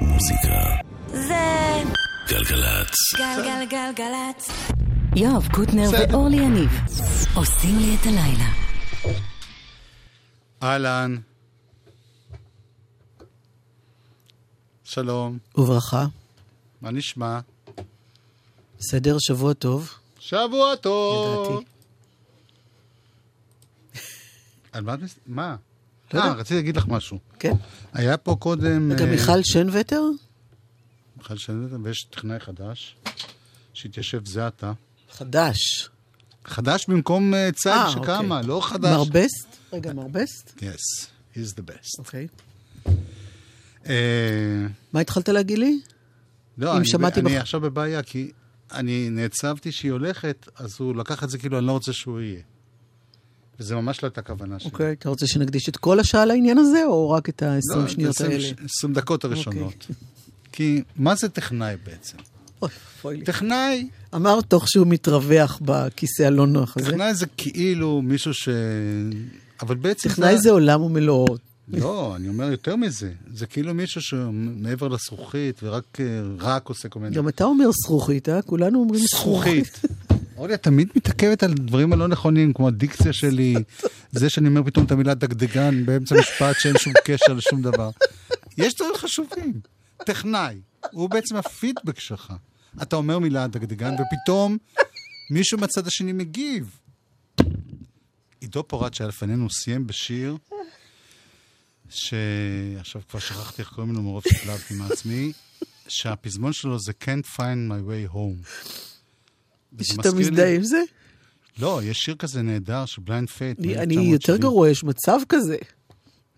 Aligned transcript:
מוזיקה. 0.00 0.76
זה 1.08 1.82
גלגלצ. 2.28 2.94
גלגלגלגלצ. 3.16 4.48
יואב 5.16 5.48
קוטנר. 5.52 5.90
ואורלי 5.92 6.36
יניב 6.36 6.70
עושים 7.34 7.78
לי 7.78 7.94
את 7.94 8.06
הלילה. 8.06 8.52
אהלן. 10.62 11.16
שלום, 14.84 15.38
וברכה. 15.56 16.06
מה 16.82 16.90
נשמע? 16.90 17.40
בסדר, 18.78 19.16
שבוע 19.18 19.52
טוב. 19.52 19.94
שבוע 20.18 20.76
טוב. 20.76 21.50
ידעתי. 21.50 21.66
על 24.72 24.84
מה 24.84 24.94
את 24.94 24.98
מס... 25.02 25.18
מה? 25.26 25.56
לא 26.14 26.20
אה, 26.20 26.26
יודע. 26.26 26.40
רציתי 26.40 26.54
להגיד 26.54 26.76
לך 26.76 26.88
משהו. 26.88 27.18
כן. 27.38 27.52
היה 27.92 28.16
פה 28.16 28.36
קודם... 28.38 28.92
רגע, 28.92 29.04
אה, 29.04 29.10
מיכל 29.10 29.42
שנווטר? 29.42 30.02
מיכל 31.16 31.36
שנדל, 31.36 31.76
ויש 31.82 32.04
טכנאי 32.10 32.40
חדש, 32.40 32.96
שהתיישב 33.72 34.26
זה 34.26 34.46
עתה. 34.46 34.72
חדש. 35.10 35.88
חדש 36.44 36.86
במקום 36.88 37.34
אה, 37.34 37.50
אה, 37.66 37.90
שקמה, 37.90 38.36
אוקיי. 38.36 38.48
לא 38.48 38.60
חדש. 38.62 38.90
מר 38.90 39.04
בסט? 39.04 39.56
רגע, 39.72 39.92
מר 39.92 40.08
בסט? 40.08 40.58
Yes, 40.58 41.06
he's 41.34 41.52
the 41.56 41.70
best. 41.70 41.98
אוקיי. 41.98 42.26
מה 44.92 45.00
התחלת 45.00 45.28
להגיד 45.28 45.58
לי? 45.58 45.80
לא, 46.58 46.76
אני, 47.16 47.38
עכשיו 47.38 47.60
בבעיה, 47.60 48.02
כי 48.02 48.30
אני 48.72 49.10
נעצבתי 49.10 49.72
שהיא 49.72 49.92
הולכת, 49.92 50.48
אז 50.56 50.76
הוא 50.78 50.96
לקח 50.96 51.24
את 51.24 51.30
זה 51.30 51.38
כאילו 51.38 51.58
אני 51.58 51.66
לא 51.66 51.72
רוצה 51.72 51.92
שהוא 51.92 52.20
יהיה. 52.20 52.40
וזה 53.60 53.74
ממש 53.74 54.02
לא 54.02 54.08
הייתה 54.08 54.20
הכוונה 54.20 54.58
שלי. 54.58 54.70
אוקיי, 54.70 54.92
אתה 54.92 55.08
רוצה 55.08 55.26
שנקדיש 55.26 55.68
את 55.68 55.76
כל 55.76 56.00
השעה 56.00 56.24
לעניין 56.24 56.58
הזה, 56.58 56.82
או 56.86 57.10
רק 57.10 57.28
את 57.28 57.42
ה-20 57.42 57.76
לא, 57.76 57.88
שניות 57.88 58.16
את 58.16 58.20
ה- 58.20 58.24
האלה? 58.24 58.48
20 58.64 58.92
דקות 58.94 59.24
הראשונות. 59.24 59.74
אוקיי. 59.90 59.96
כי 60.52 60.82
מה 60.96 61.14
זה 61.14 61.28
טכנאי 61.28 61.74
בעצם? 61.86 62.16
אוי. 63.04 63.22
טכנאי, 63.24 63.88
אמר 64.14 64.40
תוך 64.40 64.68
שהוא 64.68 64.86
מתרווח 64.86 65.58
בכיסא 65.62 66.22
הלא 66.22 66.46
נוח 66.46 66.76
הזה. 66.76 66.90
טכנאי 66.90 67.14
זה 67.14 67.26
כאילו 67.36 68.02
מישהו 68.02 68.34
ש... 68.34 68.48
אבל 69.62 69.74
בעצם 69.76 70.08
טכנאי 70.08 70.38
זה 70.38 70.50
עולם 70.50 70.82
ומלואו. 70.82 71.36
לא, 71.68 72.16
אני 72.16 72.28
אומר 72.28 72.50
יותר 72.50 72.76
מזה. 72.76 73.10
זה 73.34 73.46
כאילו 73.46 73.74
מישהו 73.74 74.00
שמעבר 74.00 74.88
לזכוכית 74.88 75.60
ורק 75.62 76.00
אה, 76.00 76.04
רק 76.38 76.68
עושה 76.68 76.88
כל 76.88 77.00
מיני... 77.00 77.16
גם 77.16 77.28
אתה 77.28 77.44
אומר 77.44 77.70
זכוכית, 77.84 78.28
אה? 78.28 78.42
כולנו 78.42 78.80
אומרים 78.80 79.04
זכוכית. 79.06 79.80
אורלי, 80.36 80.54
את 80.54 80.62
תמיד 80.62 80.88
מתעכבת 80.96 81.42
על 81.42 81.54
דברים 81.54 81.92
הלא 81.92 82.08
נכונים, 82.08 82.52
כמו 82.52 82.68
הדיקציה 82.68 83.12
שלי, 83.12 83.54
זה 84.10 84.30
שאני 84.30 84.48
אומר 84.48 84.62
פתאום 84.62 84.84
את 84.84 84.90
המילה 84.90 85.14
דגדגן 85.14 85.86
באמצע 85.86 86.14
משפט 86.20 86.56
שאין 86.58 86.78
שום 86.78 86.92
קשר 87.04 87.32
לשום 87.32 87.62
דבר. 87.62 87.90
יש 88.58 88.74
דברים 88.74 88.94
חשובים. 88.96 89.60
טכנאי, 89.96 90.60
הוא 90.92 91.10
בעצם 91.10 91.36
הפידבק 91.36 92.00
שלך. 92.00 92.32
אתה 92.82 92.96
אומר 92.96 93.18
מילה 93.18 93.46
דגדגן, 93.46 93.94
ופתאום 93.94 94.56
מישהו 95.30 95.58
מהצד 95.58 95.86
השני 95.86 96.12
מגיב. 96.12 96.78
עידו 98.40 98.68
פורט 98.68 98.94
שהיה 98.94 99.08
לפנינו 99.08 99.50
סיים 99.50 99.86
בשיר, 99.86 100.36
שעכשיו 101.88 103.02
כבר 103.08 103.20
שכחתי 103.20 103.62
איך 103.62 103.68
קוראים 103.68 103.94
לו 103.94 104.02
מרוב 104.02 104.22
שהתלהבתי 104.28 104.74
מעצמי, 104.74 105.32
שהפזמון 105.88 106.52
שלו 106.52 106.78
זה 106.78 106.92
Can't 107.04 107.36
find 107.36 107.70
my 107.70 107.88
way 107.88 108.14
home. 108.14 108.46
שאתה 109.84 110.12
מזדהה 110.14 110.54
עם 110.54 110.62
זה? 110.64 110.82
לא, 111.58 111.80
יש 111.84 111.98
שיר 111.98 112.14
כזה 112.14 112.42
נהדר 112.42 112.84
של 112.86 113.02
Blind 113.02 113.30
Faith. 113.30 113.58
אני- 113.58 113.78
אני 113.78 113.94
יותר 113.94 114.36
גרוע, 114.36 114.70
יש 114.70 114.84
מצב 114.84 115.18
כזה, 115.28 115.56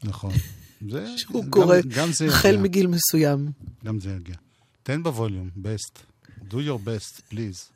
נכון. 0.05 0.33
זה, 0.91 1.07
שהוא 1.17 1.45
גם- 1.97 2.13
זה 2.13 2.27
החל 2.27 2.49
יגיע. 2.49 2.61
מגיל 2.63 2.87
מסוים. 2.87 3.51
גם 3.85 4.01
זה 4.01 4.11
יגיע. 4.21 4.35
תן 4.83 5.03
בווליום, 5.03 5.51
best. 5.57 5.99
do 6.51 6.55
your 6.55 6.79
best, 6.87 7.21
please. 7.35 7.73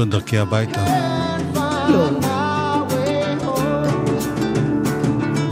למצוא 0.00 0.04
את 0.04 0.22
דרכי 0.22 0.38
הביתה. 0.38 0.84
לא. 1.90 2.10
my 2.20 2.92
way 2.92 3.22
home. 3.44 3.96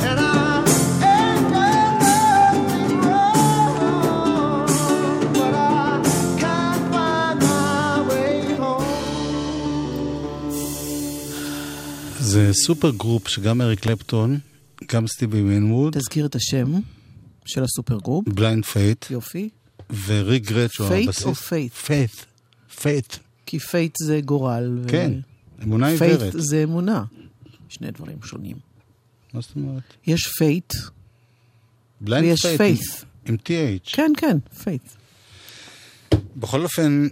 And 0.08 0.18
I 0.20 0.32
ain't 1.12 1.46
done 1.54 1.82
nothing 2.78 3.00
wrong, 3.06 4.68
but 5.38 5.54
I 5.54 5.92
can't 6.42 6.82
find 6.92 7.36
my 7.42 8.08
way 8.08 8.36
home. 8.60 8.84
זה 12.20 12.50
super 12.52 12.90
group 12.90 13.28
שגם 13.28 13.60
אריק 13.60 13.80
קלפטון, 13.80 14.38
גם 14.92 15.06
סטיבי 15.06 15.42
וינווד, 15.42 15.92
תזכיר 15.98 16.26
את 16.26 16.34
השם 16.34 16.72
של 17.46 17.64
ה 17.64 17.70
super 17.70 17.98
group. 17.98 18.28
Blind 18.28 18.64
Faith, 18.64 19.06
יופי. 19.10 19.48
וריק 20.06 20.44
גרץ' 20.50 20.72
שהוא 20.72 20.88
Fate 20.88 20.92
הבסיס. 20.92 21.24
או 21.24 21.32
faith? 21.32 21.74
fate. 21.86 22.10
fate. 22.80 23.16
כי 23.46 23.58
fate 23.58 23.94
זה 24.02 24.20
גורל. 24.24 24.78
ו- 24.82 24.88
כן, 24.88 25.12
אמונה 25.62 25.86
faith 25.98 26.02
עיוורת. 26.02 26.32
זה 26.36 26.62
אמונה. 26.62 27.04
שני 27.68 27.90
דברים 27.90 28.18
שונים. 28.24 28.56
מה 29.34 29.40
זאת 29.40 29.56
אומרת? 29.56 29.82
יש 30.06 30.28
fate, 30.38 30.72
ויש 32.00 32.80
faith. 32.80 32.92
faith. 32.92 33.04
עם 33.26 33.34
TH. 33.34 33.92
כן, 33.92 34.12
כן, 34.16 34.38
faith. 34.64 34.82
בכל 36.36 36.62
אופן, 36.62 37.06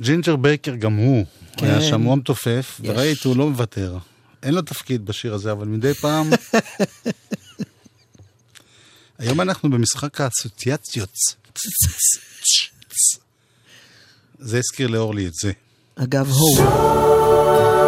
ג'ינג'ר 0.00 0.36
בייקר 0.36 0.74
גם 0.74 0.96
הוא. 0.96 1.24
כן. 1.56 1.66
היה 1.66 1.82
שם 1.82 2.08
המתופף, 2.08 2.80
יש. 2.82 2.88
וראית, 2.88 3.24
הוא 3.24 3.36
לא 3.36 3.50
מוותר. 3.50 3.98
אין 4.42 4.54
לו 4.54 4.62
תפקיד 4.62 5.06
בשיר 5.06 5.34
הזה, 5.34 5.52
אבל 5.52 5.68
מדי 5.68 5.94
פעם... 5.94 6.30
היום 9.18 9.40
אנחנו 9.40 9.70
במשחק 9.70 10.20
האסוציאציות. 10.20 11.12
זה 14.38 14.58
הזכיר 14.58 14.88
לאורלי 14.88 15.26
את 15.26 15.34
זה. 15.34 15.52
אגב, 16.02 16.28
הו. 16.30 17.79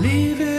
Leave 0.00 0.40
it 0.40 0.49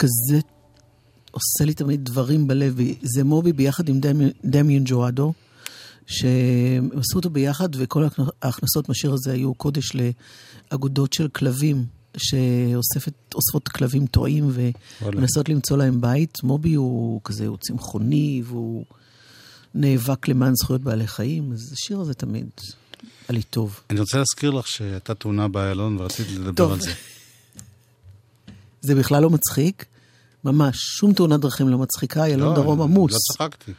כזה 0.00 0.40
עושה 1.30 1.64
לי 1.64 1.74
תמיד 1.74 2.04
דברים 2.04 2.46
בלב. 2.48 2.76
זה 3.02 3.24
מובי 3.24 3.52
ביחד 3.52 3.88
עם 3.88 4.00
דמי- 4.00 4.30
דמיאן 4.44 4.82
ג'ואדו, 4.86 5.32
שהם 6.06 6.88
עשו 6.96 7.16
אותו 7.16 7.30
ביחד, 7.30 7.68
וכל 7.72 8.04
ההכנ- 8.08 8.30
ההכנסות 8.42 8.88
מהשיר 8.88 9.12
הזה 9.12 9.32
היו 9.32 9.54
קודש 9.54 9.92
לאגודות 10.72 11.12
של 11.12 11.28
כלבים, 11.28 11.84
שאוספות 12.16 13.68
כלבים 13.68 14.06
טועים 14.06 14.50
ומנסות 15.02 15.48
למצוא 15.48 15.76
להם 15.76 16.00
בית. 16.00 16.38
מובי 16.42 16.74
הוא 16.74 17.20
כזה, 17.24 17.46
הוא 17.46 17.56
צמחוני, 17.60 18.42
והוא 18.46 18.84
נאבק 19.74 20.28
למען 20.28 20.52
זכויות 20.54 20.82
בעלי 20.82 21.06
חיים, 21.06 21.52
אז 21.52 21.72
השיר 21.72 22.00
הזה 22.00 22.14
תמיד 22.14 22.46
היה 23.28 23.36
לי 23.38 23.42
טוב. 23.42 23.80
אני 23.90 24.00
רוצה 24.00 24.18
להזכיר 24.18 24.50
לך 24.50 24.66
שהייתה 24.68 25.14
תאונה 25.14 25.48
באיילון 25.48 25.96
ורציתי 26.00 26.34
לדבר 26.38 26.52
טוב. 26.52 26.72
על 26.72 26.80
זה. 26.80 26.90
זה 28.80 28.94
בכלל 28.94 29.22
לא 29.22 29.30
מצחיק, 29.30 29.84
ממש, 30.44 30.76
שום 30.76 31.12
תאונת 31.12 31.40
דרכים 31.40 31.68
לא 31.68 31.78
מצחיקה, 31.78 32.24
איילון 32.24 32.54
דרום 32.54 32.82
עמוס. 32.82 33.12
לא 33.12 33.18
צחקתי. 33.36 33.72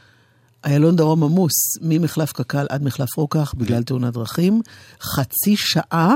איילון 0.65 0.95
דרום 0.95 1.23
עמוס, 1.23 1.53
ממחלף 1.81 2.31
קק"ל 2.31 2.65
עד 2.69 2.83
מחלף 2.83 3.17
רוקח 3.17 3.53
בגלל 3.57 3.83
תאונת 3.83 4.13
דרכים. 4.13 4.61
חצי 5.01 5.55
שעה, 5.57 6.15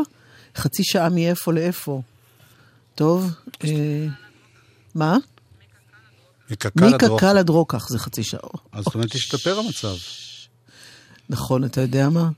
חצי 0.55 0.83
שעה 0.83 1.09
מאיפה 1.09 1.53
לאיפה. 1.53 2.01
טוב, 2.95 3.33
אה, 3.63 4.07
מה? 4.95 5.17
מקק"ל 6.51 6.83
עד 6.93 7.03
רוחב. 7.03 7.13
מקק"ל 7.13 7.37
עד 7.37 7.49
רוקח 7.49 7.89
זה 7.89 7.99
חצי 7.99 8.23
שעה. 8.23 8.49
אז 8.71 8.83
זאת 8.83 8.95
אומרת, 8.95 9.15
השתפר 9.15 9.59
המצב. 9.59 9.95
נכון, 11.29 11.63
אתה 11.63 11.81
יודע 11.81 12.09
מה? 12.09 12.29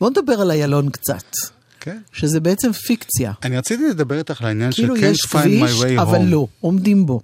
בוא 0.00 0.10
נדבר 0.10 0.32
על 0.32 0.50
איילון 0.50 0.90
קצת, 0.90 1.24
כן. 1.84 1.98
שזה 2.12 2.40
בעצם 2.40 2.72
פיקציה. 2.72 3.32
אני 3.44 3.58
רציתי 3.58 3.82
לדבר 3.90 4.18
איתך 4.18 4.40
על 4.40 4.46
העניין 4.46 4.72
של 4.72 4.82
כאילו 4.82 4.96
can't 4.96 4.98
יש 5.04 5.20
find 5.24 5.28
כביש, 5.38 5.80
my 5.80 5.84
way 5.84 6.02
אבל 6.02 6.18
home. 6.18 6.22
לא, 6.30 6.46
עומדים 6.60 7.06
בו. 7.06 7.20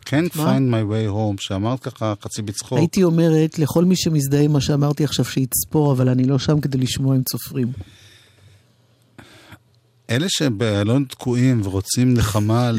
can't 0.00 0.10
מה? 0.38 0.56
find 0.56 0.72
my 0.72 0.92
way 0.92 1.12
home, 1.14 1.42
שאמרת 1.42 1.80
ככה 1.80 2.14
חצי 2.24 2.42
בצחוק. 2.42 2.78
הייתי 2.78 3.02
אומרת 3.04 3.58
לכל 3.58 3.84
מי 3.84 3.96
שמזדהה 3.96 4.42
עם 4.42 4.52
מה 4.52 4.60
שאמרתי 4.60 5.04
עכשיו 5.04 5.24
שיצפור, 5.24 5.92
אבל 5.92 6.08
אני 6.08 6.24
לא 6.24 6.38
שם 6.38 6.60
כדי 6.60 6.78
לשמוע 6.78 7.16
אם 7.16 7.22
צופרים. 7.22 7.72
אלה 10.10 10.26
שבאלון 10.28 11.04
תקועים 11.08 11.60
ורוצים 11.64 12.14
נחמה 12.14 12.70
ל- 12.72 12.76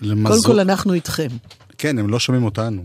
קודם 0.00 0.10
למזור... 0.10 0.44
כל 0.46 0.60
אנחנו 0.60 0.92
איתכם. 0.92 1.28
כן, 1.78 1.98
הם 1.98 2.08
לא 2.10 2.18
שומעים 2.18 2.44
אותנו. 2.44 2.84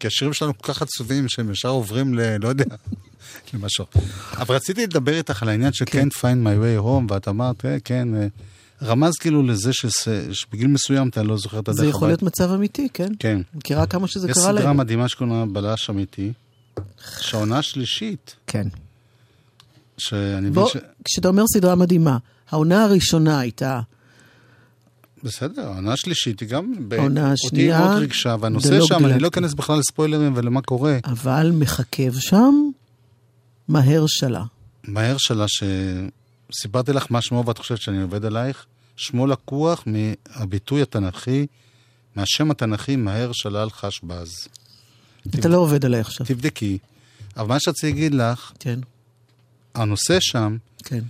כי 0.00 0.06
השירים 0.06 0.32
שלנו 0.34 0.58
כל 0.58 0.72
כך 0.72 0.82
עצובים 0.82 1.28
שהם 1.28 1.50
ישר 1.50 1.68
עוברים 1.68 2.14
ל... 2.14 2.36
לא 2.42 2.48
יודע, 2.48 2.64
למשהו. 3.54 3.84
אבל 4.32 4.54
רציתי 4.54 4.82
לדבר 4.86 5.14
איתך 5.14 5.42
על 5.42 5.48
העניין 5.48 5.72
של 5.72 5.84
כן. 5.88 6.08
can't 6.08 6.16
find 6.16 6.46
my 6.46 6.56
way 6.62 6.84
home, 6.84 7.12
ואת 7.12 7.28
אמרת, 7.28 7.64
"אה, 7.64 7.76
כן, 7.84 8.08
אה", 8.14 8.26
רמז 8.82 9.12
כאילו 9.20 9.42
לזה 9.42 9.72
שס- 9.72 10.08
שבגיל 10.32 10.66
מסוים 10.66 11.08
אתה 11.08 11.22
לא 11.22 11.36
זוכר 11.36 11.58
את 11.58 11.68
הדרך 11.68 11.80
זה 11.80 11.86
יכול 11.86 12.08
להיות. 12.08 12.22
מצב 12.22 12.50
אמיתי, 12.50 12.88
כן? 12.94 13.08
כן. 13.18 13.40
מכירה 13.54 13.86
כמה 13.86 14.08
שזה 14.08 14.28
יש 14.30 14.34
קרה 14.34 14.42
סדרה 14.42 14.52
להם. 14.64 14.76
מדהימה 14.76 15.08
שקוראים 15.08 15.52
בלש 15.52 15.90
אמיתי, 15.90 16.32
שהעונה 17.20 17.58
השלישית, 17.58 18.36
כן. 18.46 18.68
שאני 19.98 20.50
מבין 20.50 20.64
ש... 20.72 20.76
כשאתה 21.04 21.28
אומר 21.28 21.44
סדרה 21.54 21.74
מדהימה, 21.74 22.18
העונה 22.50 22.84
הראשונה 22.84 23.38
הייתה, 23.40 23.80
בסדר, 25.22 25.62
העונה 25.66 25.92
השלישית 25.92 26.40
היא 26.40 26.48
גם... 26.48 26.72
העונה 26.92 27.30
אותי 27.30 27.46
השנייה, 27.46 27.78
מאוד 27.78 27.98
ריגשה, 27.98 28.36
והנושא 28.40 28.80
שם, 28.80 28.94
אני 28.94 29.02
דילגתי. 29.02 29.22
לא 29.22 29.28
אכנס 29.28 29.54
בכלל 29.54 29.78
לספוילרים 29.78 30.32
ולמה 30.36 30.62
קורה. 30.62 30.98
אבל 31.04 31.50
מחכב 31.54 32.14
שם 32.18 32.54
מהר 33.68 34.04
שלה. 34.06 34.44
מהר 34.84 35.16
שלה 35.18 35.44
שסיפרתי 35.48 36.92
לך 36.92 37.06
מה 37.10 37.22
שמו 37.22 37.44
ואת 37.46 37.58
חושבת 37.58 37.80
שאני 37.80 38.02
עובד 38.02 38.24
עלייך, 38.24 38.66
שמו 38.96 39.26
לקוח 39.26 39.84
מהביטוי 39.86 40.82
התנ"כי, 40.82 41.46
מהשם 42.16 42.50
התנ"כי 42.50 42.96
מהר 42.96 43.30
שלל 43.32 43.70
חש 43.70 44.00
בז. 44.04 44.48
אתה 45.34 45.48
לא 45.48 45.56
עובד 45.56 45.84
עליי 45.84 46.00
עכשיו. 46.00 46.26
תבדקי. 46.26 46.78
אבל 47.36 47.48
מה 47.48 47.60
שרציתי 47.60 47.92
להגיד 47.92 48.14
לך, 48.14 48.52
כן, 48.58 48.80
הנושא 49.74 50.18
שם, 50.20 50.56
כן. 50.84 51.04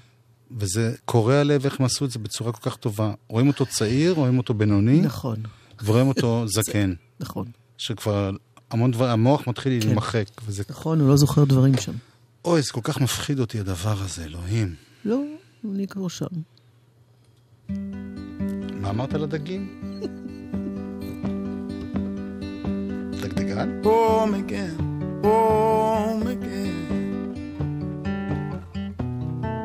וזה 0.51 0.95
קורע 1.05 1.45
לב 1.45 1.65
איך 1.65 1.81
הם 1.81 1.87
עשו 1.87 2.05
את 2.05 2.11
זה 2.11 2.19
בצורה 2.19 2.53
כל 2.53 2.71
כך 2.71 2.77
טובה. 2.77 3.13
רואים 3.29 3.49
אותו 3.49 3.67
צעיר, 3.67 4.13
רואים 4.13 4.39
אותו 4.39 4.55
בינוני, 4.55 5.01
נכון, 5.01 5.37
ורואים 5.85 6.09
אותו 6.09 6.45
זקן. 6.55 6.95
נכון. 7.21 7.47
שכבר 7.79 8.31
המון 8.71 8.91
דבר, 8.91 9.11
המוח 9.11 9.49
מתחיל 9.49 9.81
כן. 9.81 9.87
להימחק. 9.87 10.27
וזה, 10.47 10.63
נכון, 10.71 11.01
הוא 11.01 11.09
לא 11.09 11.17
זוכר 11.17 11.45
דברים 11.45 11.77
שם. 11.77 11.93
אוי, 12.45 12.63
זה 12.63 12.73
כל 12.73 12.81
כך 12.83 13.01
מפחיד 13.01 13.41
אותי 13.41 13.61
הדבר 13.61 14.03
הזה, 14.03 14.25
אלוהים. 14.25 14.75
לא, 15.05 15.23
אני 15.75 15.87
כבר 15.87 16.09
שם. 16.09 16.27
מה 18.81 18.91
אמרת 18.91 19.15
על 19.15 19.23
הדגים? 19.23 19.81
דגדגן? 23.21 23.83
home 23.83 24.35
again, 24.35 24.77
home 25.23 26.27
again. 26.27 26.76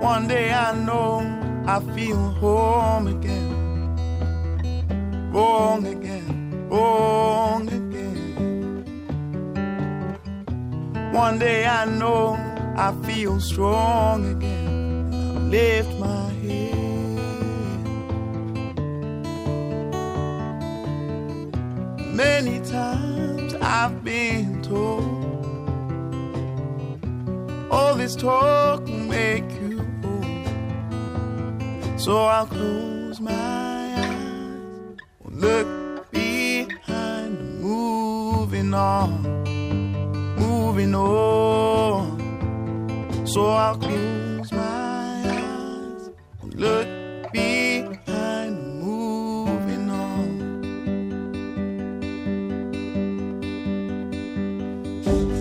One 0.02 0.28
day 0.28 0.52
I 0.52 0.74
know 0.74 1.20
I 1.68 1.80
feel 1.94 2.18
home 2.18 3.06
again, 3.06 3.52
wrong 5.32 5.86
again, 5.86 6.68
wrong 6.70 7.68
again. 7.68 8.84
One 11.14 11.38
day 11.38 11.68
I 11.68 11.86
know 11.86 12.34
I 12.76 12.92
feel 13.06 13.40
strong 13.40 14.26
again. 14.26 15.52
Lift 15.52 15.94
my 16.00 16.30
head. 16.42 16.74
Many 22.12 22.60
times 22.62 23.54
I've 23.62 24.04
been 24.04 24.64
told 24.64 25.22
all 27.70 27.94
this 27.94 28.16
talk 28.16 28.84
will 28.88 28.98
make. 28.98 29.61
So 32.02 32.18
I'll 32.26 32.48
close 32.48 33.22
my 33.22 33.32
eyes, 33.32 34.98
look 35.24 36.12
behind, 36.12 37.62
moving 37.62 38.74
on, 38.74 39.22
moving 40.36 40.96
on. 40.96 42.18
So 43.28 43.46
I'll 43.52 43.78
close 43.78 44.52
my 44.52 45.22
eyes, 45.28 46.10
look 46.56 46.88
behind, 47.32 48.82
moving 48.82 49.88
on. 49.92 50.40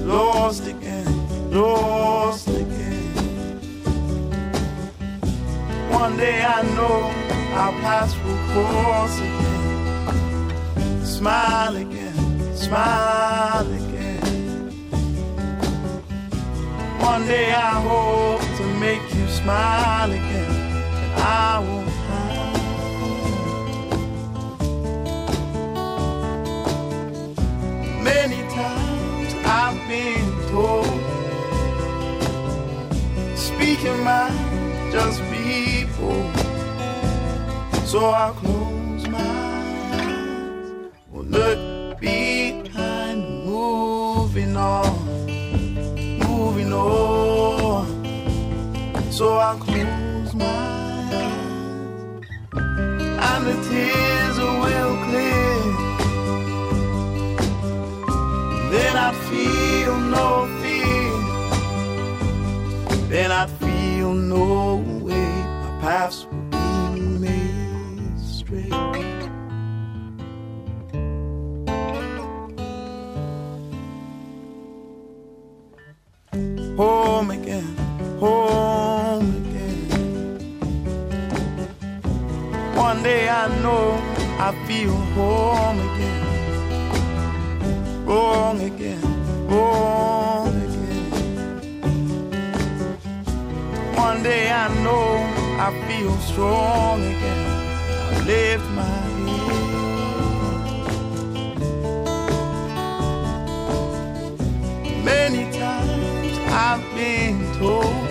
lost 0.06 0.66
again, 0.66 1.50
lost 1.52 1.99
One 6.00 6.16
day 6.16 6.42
I 6.42 6.62
know 6.76 6.98
our 7.60 7.72
paths 7.82 8.14
will 8.24 8.38
cross 8.52 9.18
again. 9.20 11.04
Smile 11.04 11.76
again, 11.76 12.56
smile 12.56 13.70
again. 13.70 14.70
One 17.00 17.26
day 17.26 17.52
I 17.52 17.82
hope 17.82 18.40
to 18.40 18.64
make 18.80 19.02
you 19.14 19.28
smile 19.28 20.10
again. 20.10 20.50
I 21.16 21.58
will 21.66 21.84
hide. 22.08 22.62
Many 28.02 28.40
times 28.48 29.34
I've 29.44 29.78
been 29.86 30.26
told, 30.48 31.00
speaking 33.36 34.02
mind, 34.02 34.92
just 34.92 35.20
So 37.90 38.00
I'll 38.06 38.34
close 38.34 39.08
my 39.08 39.18
eyes, 39.18 40.70
will 41.10 41.24
look 41.24 41.98
behind, 41.98 43.44
moving 43.44 44.56
on, 44.56 44.86
moving 46.20 46.72
on. 46.72 47.86
So 49.10 49.38
I'll 49.38 49.58
close 49.58 50.34
my 50.34 50.46
eyes, 50.46 52.24
and 52.54 53.46
the 53.48 53.56
tears 53.68 54.38
will 54.38 54.96
clear. 55.06 55.58
Then 58.70 58.94
I 58.96 59.12
feel 59.28 59.94
no 59.98 60.46
fear. 60.62 61.12
Then 63.08 63.30
I 63.32 63.46
feel 63.46 64.14
no 64.14 64.78
paths 65.90 66.24
will 66.30 66.92
be 66.94 67.00
made 67.26 68.16
straight. 68.16 68.72
Home 76.76 77.30
again, 77.32 77.76
home 78.20 79.30
again. 79.40 79.88
One 82.76 83.02
day 83.02 83.28
I 83.28 83.48
know 83.64 83.84
I 84.46 84.48
feel 84.68 84.96
home 85.18 85.80
again 85.88 86.20
wrong 88.06 88.60
again, 88.60 89.02
wrong 89.48 90.54
again. 90.66 91.10
One 93.96 94.22
day 94.22 94.50
I 94.50 94.68
know 94.84 95.39
I 95.62 95.70
feel 95.86 96.16
strong 96.20 97.02
again. 97.02 97.46
I 98.12 98.24
lift 98.24 98.66
my 98.70 98.82
head. 98.82 99.60
Many 105.04 105.42
times 105.52 106.38
I've 106.48 106.84
been 106.94 107.38
told, 107.58 108.08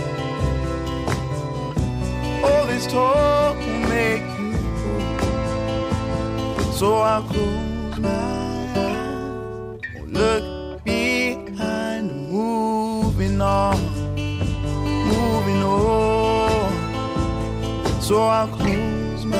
all 2.46 2.66
this 2.68 2.86
talk 2.86 3.58
will 3.58 3.84
make 3.90 4.22
you 4.40 4.54
cold. 4.80 5.20
So 6.76 6.88
I'll 6.98 7.24
close 7.24 7.98
my 7.98 8.10
eyes. 8.78 9.80
Look 10.06 10.44
So 18.10 18.18
I'll 18.38 18.48
close 18.48 19.24
my 19.24 19.38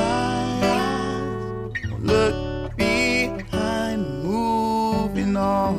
eyes, 0.78 1.74
look 2.10 2.78
behind, 2.78 4.02
moving 4.24 5.36
on. 5.36 5.76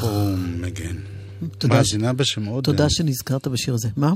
בום, 0.00 0.62
מגן. 0.62 0.96
מאזינה 1.68 2.12
בשם 2.12 2.44
עודן. 2.44 2.72
תודה 2.72 2.90
שנזכרת 2.90 3.48
בשיר 3.48 3.74
הזה. 3.74 3.88
מה? 3.96 4.12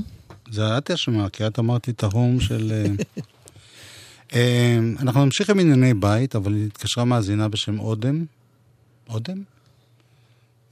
זה 0.51 0.77
את 0.77 0.91
אשמה, 0.91 1.29
כי 1.29 1.47
את 1.47 1.59
אמרת 1.59 1.87
לי 1.87 1.93
את 1.93 2.03
ההום 2.03 2.39
של... 2.39 2.71
אה, 2.71 2.85
אה, 4.33 4.79
אנחנו 4.99 5.25
נמשיך 5.25 5.49
עם 5.49 5.59
ענייני 5.59 5.93
בית, 5.93 6.35
אבל 6.35 6.55
התקשרה 6.55 7.05
מאזינה 7.05 7.47
בשם 7.47 7.79
אודם. 7.79 8.25
אודם? 9.09 9.43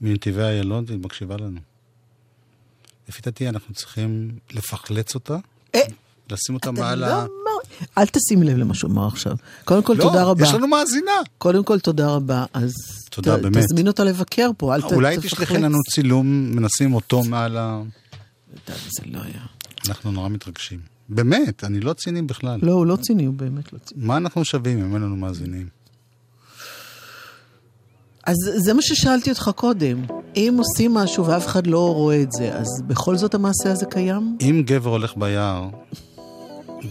מנתיבי 0.00 0.42
איילון, 0.42 0.84
והיא 0.86 0.98
מקשיבה 0.98 1.36
לנו. 1.36 1.69
לפי 3.10 3.22
דעתי 3.24 3.48
אנחנו 3.48 3.74
צריכים 3.74 4.30
לפחלץ 4.52 5.14
אותה, 5.14 5.36
אה, 5.74 5.80
לשים 6.30 6.54
אותה 6.54 6.70
מעל 6.70 6.98
לא 6.98 7.06
ה... 7.06 7.26
אל 7.98 8.06
תשים 8.06 8.42
לב 8.42 8.56
למה 8.56 8.74
שהוא 8.74 8.90
אמר 8.90 9.06
עכשיו. 9.06 9.32
קודם 9.64 9.82
כל, 9.82 9.94
לא, 9.98 10.02
תודה 10.02 10.24
רבה. 10.24 10.44
יש 10.44 10.54
לנו 10.54 10.66
מאזינה. 10.68 11.10
קודם 11.38 11.64
כל, 11.64 11.78
תודה 11.78 12.08
רבה. 12.08 12.44
אז 12.52 12.72
תודה, 13.10 13.38
ת- 13.38 13.42
באמת. 13.42 13.56
תזמין 13.64 13.88
אותה 13.88 14.04
לבקר 14.04 14.50
פה, 14.56 14.74
אל 14.74 14.80
ת- 14.82 14.92
אולי. 14.92 15.16
תשלחי 15.22 15.58
לנו 15.58 15.78
צילום, 15.94 16.26
מנסים 16.56 16.94
אותו 16.94 17.24
מעל 17.24 17.56
ה... 17.56 17.82
זה 18.66 19.02
לא 19.06 19.18
היה. 19.22 19.42
אנחנו 19.88 20.12
נורא 20.12 20.28
מתרגשים. 20.28 20.80
באמת, 21.08 21.64
אני 21.64 21.80
לא 21.80 21.92
ציני 21.92 22.22
בכלל. 22.22 22.60
לא, 22.62 22.72
הוא 22.72 22.86
לא 22.86 22.96
ציני, 22.96 23.24
הוא 23.24 23.34
באמת 23.34 23.72
לא 23.72 23.78
ציני. 23.78 24.04
מה 24.06 24.16
אנחנו 24.16 24.44
שווים 24.44 24.78
אם 24.84 24.94
אין 24.94 25.02
לנו 25.02 25.16
מאזינים? 25.16 25.68
אז 28.26 28.36
זה 28.56 28.74
מה 28.74 28.82
ששאלתי 28.82 29.30
אותך 29.30 29.50
קודם. 29.56 30.04
אם 30.36 30.54
עושים 30.58 30.94
משהו 30.94 31.26
ואף 31.26 31.46
אחד 31.46 31.66
לא 31.66 31.94
רואה 31.94 32.22
את 32.22 32.32
זה, 32.32 32.54
אז 32.54 32.82
בכל 32.86 33.16
זאת 33.16 33.34
המעשה 33.34 33.72
הזה 33.72 33.86
קיים? 33.86 34.36
אם 34.40 34.62
גבר 34.66 34.90
הולך 34.90 35.16
ביער 35.16 35.68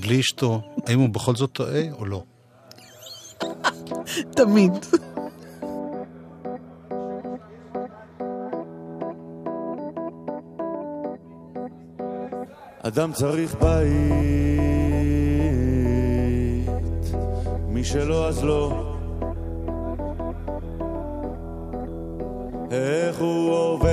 בלי 0.01 0.19
אשתו, 0.19 0.61
האם 0.87 0.99
הוא 0.99 1.09
בכל 1.09 1.35
זאת 1.35 1.51
טועה 1.51 1.81
או 1.99 2.05
לא? 2.05 2.23
תמיד. 4.37 4.71
אדם 12.81 13.13
צריך 13.13 13.55
בית, 13.55 13.89
מי 17.67 17.83
שלא 17.83 18.27
אז 18.27 18.43
לא. 18.43 18.98
איך 22.71 23.19
הוא 23.19 23.51
עובר 23.51 23.89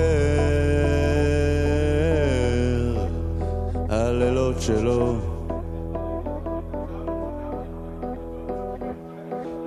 הלילות 3.89 4.61
שלו. 4.61 5.15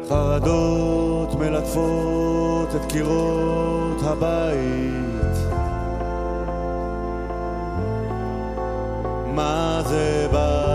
חרדות 0.09 1.35
מלטפות 1.35 2.75
את 2.75 2.91
קירות 2.91 4.01
הבית. 4.03 5.37
מה 9.35 9.81
זה 9.85 10.27
בית? 10.31 10.68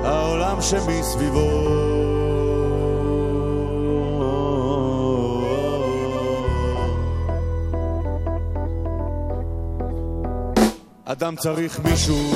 העולם 0.03 0.61
שמסביבו. 0.61 1.49
אדם 11.05 11.35
צריך 11.35 11.79
מישהו 11.79 12.31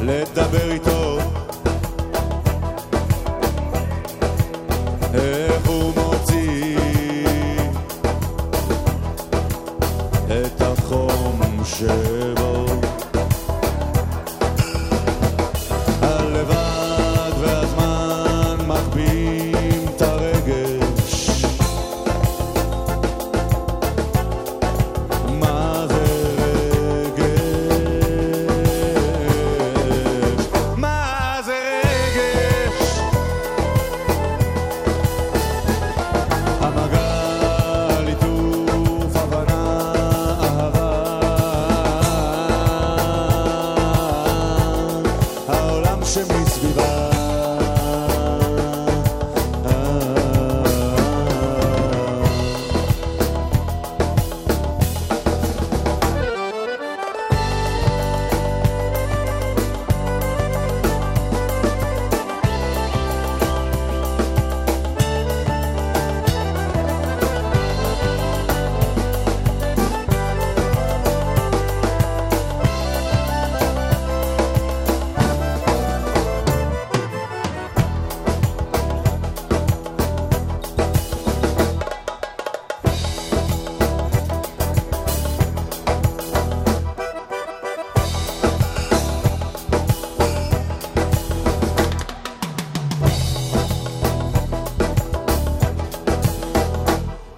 לדבר 0.00 0.70
איתו 0.72 1.05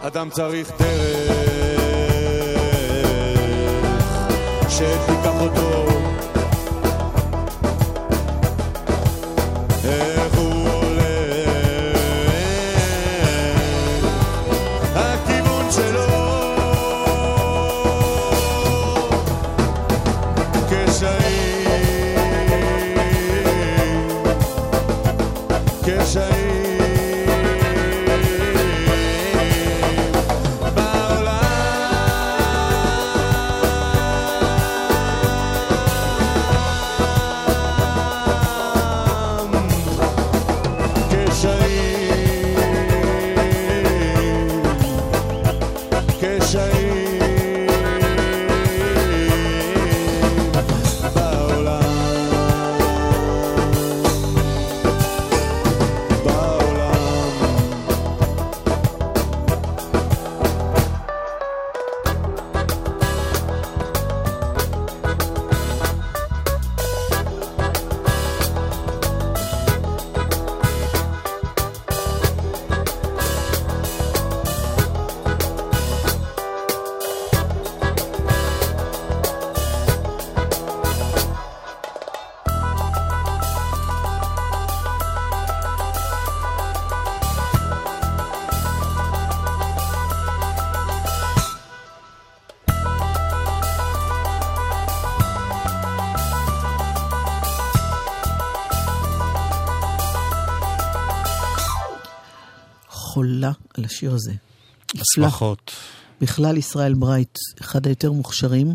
אדם 0.09 0.31
צריך 0.31 0.71
דרך 0.79 1.29
חולה 103.19 103.53
על 103.79 103.85
השיר 103.85 104.15
הזה. 104.15 104.33
שמחות. 105.15 105.73
בכלל 106.21 106.57
ישראל 106.57 106.95
ברייט, 106.95 107.39
אחד 107.61 107.87
היותר 107.87 108.13
מוכשרים, 108.13 108.75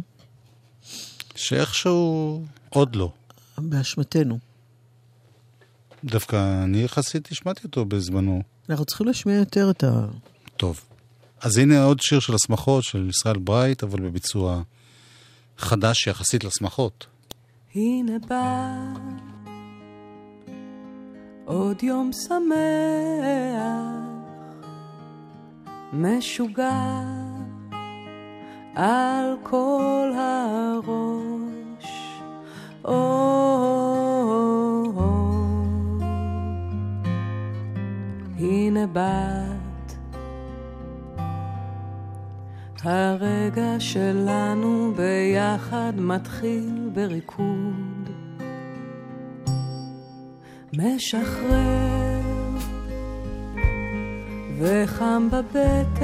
שאיכשהו 1.36 2.46
עוד 2.70 2.96
לא. 2.96 3.12
באשמתנו. 3.58 4.40
דווקא 6.04 6.64
אני 6.64 6.84
יחסית 6.84 7.28
השמעתי 7.32 7.62
אותו 7.64 7.86
בזמנו. 7.86 8.42
אנחנו 8.70 8.86
צריכים 8.86 9.08
להשמיע 9.08 9.36
יותר 9.36 9.70
את 9.70 9.84
ה... 9.84 10.06
טוב. 10.58 10.82
אז 11.42 11.58
הנה 11.58 11.84
עוד 11.84 12.00
שיר 12.02 12.20
של 12.20 12.36
השמחות 12.36 12.84
של 12.84 13.10
ישראל 13.10 13.38
ברייט, 13.38 13.84
אבל 13.84 14.02
בביצוע 14.02 14.62
חדש 15.58 16.08
יחסית 16.08 16.44
לשמחות. 16.44 17.06
הנה 17.76 18.14
בא 18.28 18.76
עוד 21.46 21.84
יום 21.84 22.12
שמח, 22.28 24.13
משוגע 25.94 27.02
על 28.76 29.36
כל 29.44 30.12
הראש. 30.16 31.94
או, 32.86 32.94
הנה 38.40 38.88
בת 38.94 39.96
הרגע 42.84 43.80
שלנו 43.80 44.94
ביחד 44.96 45.94
מתחיל 45.98 46.90
בריקוד, 46.94 48.10
משחרר 50.74 52.33
וחם 54.60 55.28
בבטן, 55.32 56.04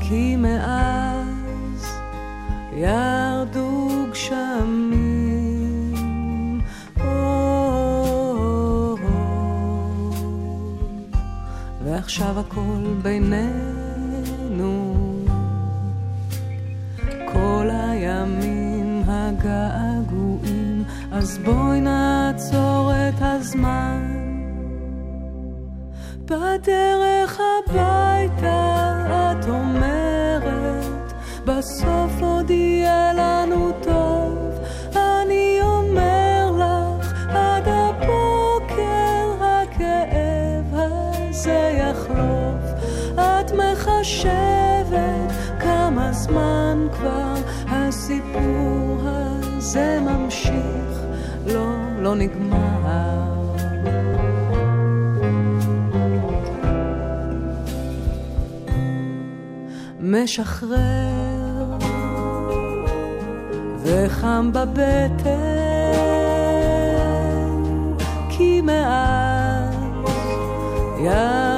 כי 0.00 0.36
מאז 0.36 1.86
ירדו 2.72 4.06
גשמים. 4.10 5.02
או, 7.00 8.96
ועכשיו 11.84 12.40
הכל 12.40 12.94
בינינו, 13.02 14.94
כל 17.32 17.68
הימים 17.72 19.02
הגעגועים, 19.06 20.84
אז 21.12 21.38
בואי 21.44 21.80
נעצור 21.80 22.92
את 23.08 23.14
הזמן. 23.20 24.21
בדרך 26.32 27.40
הביתה 27.40 28.72
את 29.06 29.48
אומרת, 29.48 31.12
בסוף 31.44 32.12
עוד 32.20 32.50
יהיה 32.50 33.12
לנו 33.12 33.72
טוב. 33.82 34.38
אני 34.96 35.58
אומר 35.62 36.50
לך, 36.58 37.12
עד 37.28 37.68
הבוקר 37.68 39.44
הכאב 39.44 40.72
הזה 40.72 41.78
יחלוף. 41.78 42.82
את 43.14 43.52
מחשבת 43.52 45.32
כמה 45.60 46.12
זמן 46.12 46.86
כבר 46.92 47.34
הסיפור 47.68 49.00
הזה 49.04 49.98
ממשיך, 50.00 51.02
לא, 51.46 51.72
לא 51.98 52.14
נגמר. 52.14 53.31
משחרר 60.12 61.78
וחם 63.82 64.50
בבטן 64.52 65.32
כי 68.28 68.60
מאז 68.60 69.74
ירדו 70.98 71.51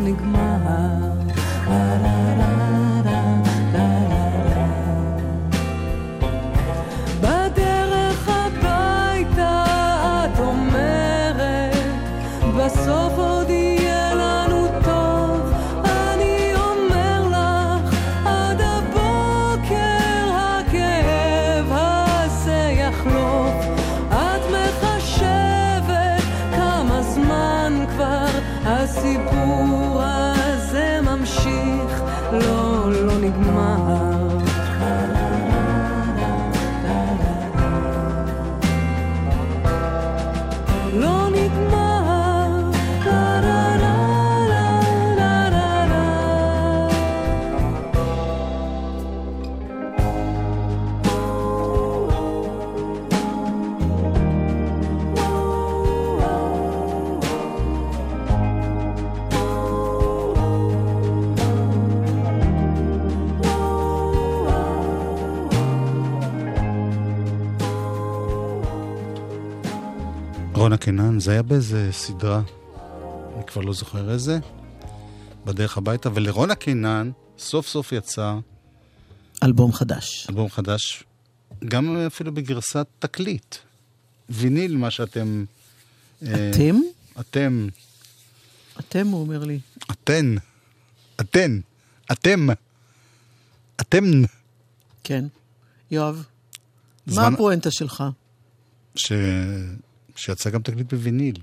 לא, 0.00 0.27
זה 71.28 71.32
היה 71.32 71.42
באיזה 71.42 71.88
סדרה, 71.92 72.42
אני 73.36 73.44
כבר 73.46 73.62
לא 73.62 73.72
זוכר 73.72 74.10
איזה, 74.10 74.38
בדרך 75.44 75.78
הביתה, 75.78 76.08
ולרונה 76.14 76.54
קינן 76.54 77.10
סוף 77.38 77.66
סוף 77.68 77.92
יצא 77.92 78.34
אלבום 79.42 79.72
חדש. 79.72 80.26
אלבום 80.30 80.50
חדש, 80.50 81.04
גם 81.64 81.96
אפילו 81.96 82.34
בגרסת 82.34 82.86
תקליט. 82.98 83.56
ויניל, 84.30 84.76
מה 84.76 84.90
שאתם... 84.90 85.44
אה, 86.22 86.50
אתם? 86.50 86.76
אתם, 87.20 87.68
אתם, 88.80 89.06
הוא 89.06 89.20
אומר 89.20 89.44
לי. 89.44 89.60
אתן, 89.90 90.34
אתן, 91.20 91.60
אתם, 92.12 92.48
אתם, 93.80 94.04
כן. 95.04 95.24
יואב, 95.90 96.24
מה 97.06 97.12
זמן- 97.12 97.34
הפואנטה 97.34 97.70
שלך? 97.70 98.04
ש... 98.96 99.12
שיצא 100.18 100.50
גם 100.50 100.62
תקליט 100.62 100.92
בוויניל. 100.92 101.38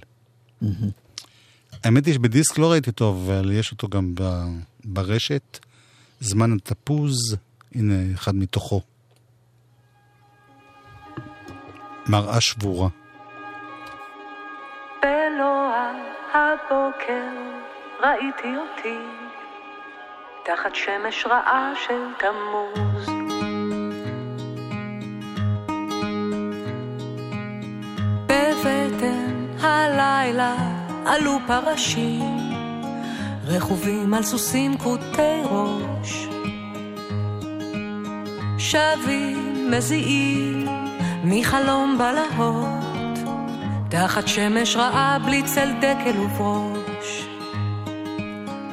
האמת 1.84 2.06
היא 2.06 2.14
שבדיסק 2.14 2.58
לא 2.58 2.72
ראיתי 2.72 2.90
אותו, 2.90 3.10
אבל 3.10 3.52
יש 3.52 3.72
אותו 3.72 3.88
גם. 3.88 4.14
ברשת. 4.86 5.60
זמן 6.20 6.54
התפוז, 6.54 7.36
הנה 7.76 8.14
אחד 8.14 8.36
מתוכו. 8.36 8.82
מראה 12.08 12.42
שבורה. 12.42 12.90
הבוקר 16.36 17.28
ראיתי 18.00 18.48
אותי 18.58 18.98
תחת 20.46 20.76
שמש 20.76 21.26
רעה 21.26 21.74
של 21.86 22.02
תמוז. 22.20 23.55
עלו 31.15 31.38
פרשים 31.47 32.39
רכובים 33.45 34.13
על 34.13 34.23
סוסים 34.23 34.78
כותי 34.78 35.41
ראש. 35.51 36.28
שבים 38.58 39.71
מזיעים 39.71 40.67
מחלום 41.23 41.97
בלהות 41.97 43.19
תחת 43.89 44.28
שמש 44.28 44.75
רעה 44.75 45.17
בלי 45.25 45.43
צל 45.43 45.69
דקל 45.80 46.19
וברוש. 46.19 47.28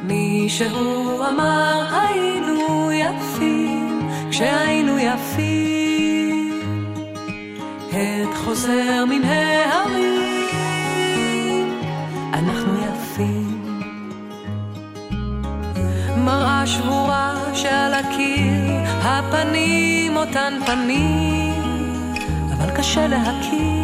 מישהו 0.03 1.23
אמר 1.29 1.87
היינו 1.93 2.93
יפים 2.93 4.09
כשהיינו 4.31 4.99
יפים. 4.99 6.63
עת 7.93 8.35
חוזר 8.35 9.05
מן 9.09 9.25
ההרים 9.25 10.22
שבורה 16.67 17.35
שעל 17.55 17.95
הקיר 17.95 18.81
הפנים 19.03 20.17
אותן 20.17 20.55
פנים 20.67 22.15
אבל 22.53 22.71
קשה 22.77 23.07
להכיר. 23.07 23.83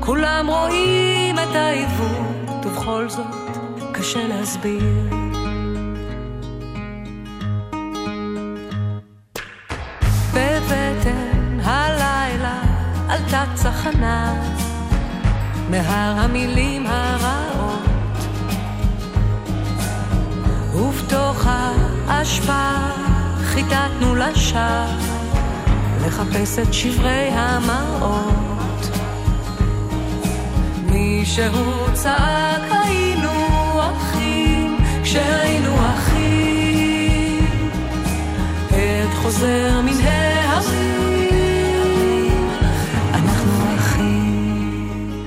כולם 0.00 0.46
רואים 0.48 1.38
את 1.38 1.54
העיוות 1.56 2.66
ובכל 2.66 3.08
זאת 3.08 3.26
קשה 3.92 4.28
להסביר 4.28 5.19
לשווא 24.30 24.86
לחפש 26.06 26.58
את 26.58 26.74
שברי 26.74 27.28
המראות. 27.32 28.90
מישהו 30.90 31.92
צעק 31.92 32.62
היינו 32.70 33.30
אחים 33.80 34.76
כשהיינו 35.02 35.74
אחים. 35.94 37.70
עת 38.70 39.14
חוזר 39.22 39.80
מן 39.80 40.00
אנחנו 43.14 43.76
אחים 43.78 45.22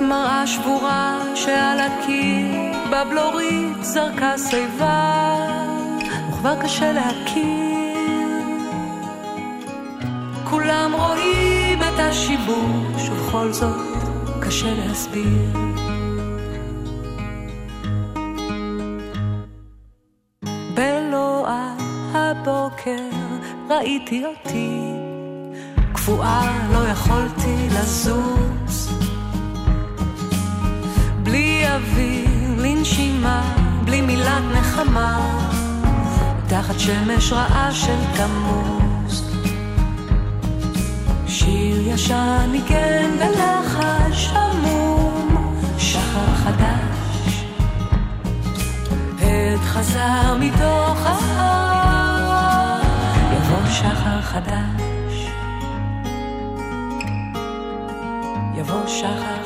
מראה 0.00 0.46
שבורה 0.46 1.18
שעל 1.34 1.80
הקיר 1.80 2.72
בבלורית 2.90 3.84
זרקה 3.84 4.34
שיבה 4.38 5.73
וכבר 6.44 6.62
קשה 6.62 6.92
להכיר. 6.92 8.04
כולם 10.50 10.92
רואים 10.98 11.78
את 11.82 11.98
השיבוש 11.98 13.08
ובכל 13.10 13.52
זאת 13.52 14.02
קשה 14.40 14.74
להסביר. 14.74 15.50
בלוע 20.74 21.74
הבוקר 22.12 23.08
ראיתי 23.70 24.24
אותי 24.26 24.80
קפואה 25.92 26.68
לא 26.72 26.88
יכולתי 26.88 27.68
לזוז. 27.70 28.98
בלי 31.22 31.64
אוויר 31.68 32.28
לנשימה 32.58 33.54
בלי 33.84 34.00
מילת 34.00 34.42
נחמה 34.52 35.53
תחת 36.54 36.80
שמש 36.80 37.32
רעה 37.32 37.72
של 37.72 37.96
תמוז. 38.16 39.32
שיר 41.26 41.88
ישן 41.88 42.48
ניגן 42.52 43.10
בלחש 43.18 44.32
עמום. 44.32 45.54
שחר 45.78 46.34
חדש. 46.34 47.44
עת 49.20 49.60
חזר 49.60 50.36
מתוך 50.40 51.06
ההר. 51.06 52.82
יבוא 53.36 53.70
שחר 53.70 54.20
חדש. 54.22 55.28
יבוא 58.54 58.86
שחר 58.86 59.43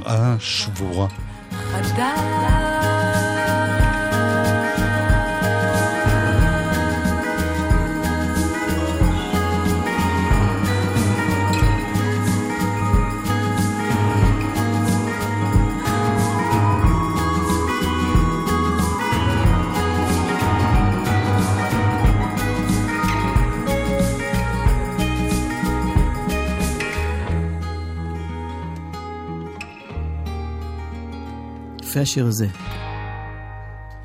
מראה 0.00 0.34
שבורה. 0.38 1.06
יפה 31.90 32.00
השיר 32.00 32.26
הזה. 32.26 32.46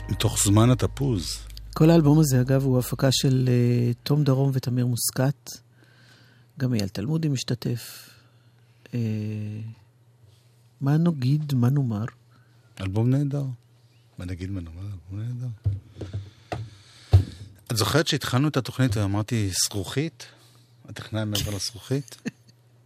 מתוך 0.10 0.43
זמן 0.43 0.69
התפוז. 0.69 1.39
כל 1.74 1.89
האלבום 1.89 2.19
הזה, 2.19 2.41
אגב, 2.41 2.63
הוא 2.63 2.80
הפקה 2.80 3.10
של 3.12 3.50
uh, 3.50 3.95
תום 4.04 4.24
דרום 4.24 4.52
ותמיר 4.54 4.86
מוסקת. 4.86 5.52
גם 6.60 6.74
אייל 6.74 6.88
תלמודי 6.88 7.28
משתתף. 7.28 8.10
Uh, 8.86 8.91
מה 10.82 10.98
נגיד, 10.98 11.54
מה 11.54 11.69
נאמר? 11.69 12.06
אלבום 12.82 13.10
נהדר. 13.10 13.43
מה 14.17 14.26
נגיד 14.26 14.50
מה 14.52 14.62
נאמר? 14.62 14.82
אלבום 14.82 15.19
נהדר. 15.19 15.48
את 17.71 17.78
זוכרת 17.78 18.08
שהתחלנו 18.08 18.48
את 18.48 18.58
התוכנית 18.58 18.98
ואמרתי 18.98 19.50
זכוכית? 19.65 20.26
הטכנאי 20.89 21.26
מעבר 21.26 21.56
לזכוכית? 21.56 22.17